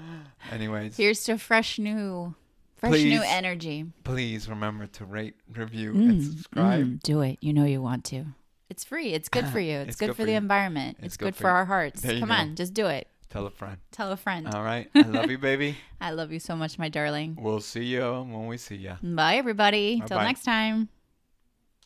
anyways 0.51 0.97
Here's 0.97 1.23
to 1.25 1.37
fresh 1.37 1.79
new, 1.79 2.35
fresh 2.75 3.01
new 3.03 3.21
energy. 3.25 3.85
please 4.03 4.47
remember 4.47 4.85
to 4.87 5.05
rate 5.05 5.35
review 5.53 5.93
Mm, 5.93 6.09
and 6.09 6.23
subscribe 6.23 6.85
mm, 6.85 6.99
do 7.03 7.21
it. 7.21 7.37
You 7.41 7.53
know 7.53 7.65
you 7.65 7.81
want 7.81 8.05
to. 8.05 8.25
It's 8.69 8.83
free. 8.83 9.13
It's 9.13 9.29
good 9.29 9.47
for 9.47 9.59
you. 9.59 9.77
It's, 9.79 9.97
good, 9.97 10.15
for 10.15 10.25
the 10.25 10.31
you. 10.31 10.37
environment. 10.37 10.97
It's 10.99 11.07
It's, 11.07 11.17
good 11.17 11.25
good, 11.25 11.35
for 11.35 11.43
you. 11.47 11.53
our 11.53 11.65
hearts. 11.65 12.01
Come 12.01 12.29
go. 12.29 12.33
on, 12.33 12.55
just 12.55 12.73
do 12.73 12.87
it. 12.87 13.07
tell 13.29 13.45
a 13.45 13.51
friend 13.51 13.77
Tell 13.91 14.11
a 14.11 14.17
friend. 14.17 14.47
all 14.47 14.63
right 14.63 14.89
i 14.95 15.01
love 15.01 15.29
you 15.31 15.37
baby 15.39 15.75
I 15.99 16.11
love 16.11 16.31
you 16.31 16.39
so 16.39 16.55
much, 16.55 16.77
my 16.77 16.89
darling. 16.89 17.37
we'll 17.39 17.61
see 17.61 17.83
you 17.85 18.01
when 18.01 18.47
we 18.47 18.57
see 18.57 18.75
ya 18.75 18.95
Bye, 19.01 19.35
everybody. 19.35 20.01
Till 20.05 20.19
next 20.19 20.43
time. 20.43 20.89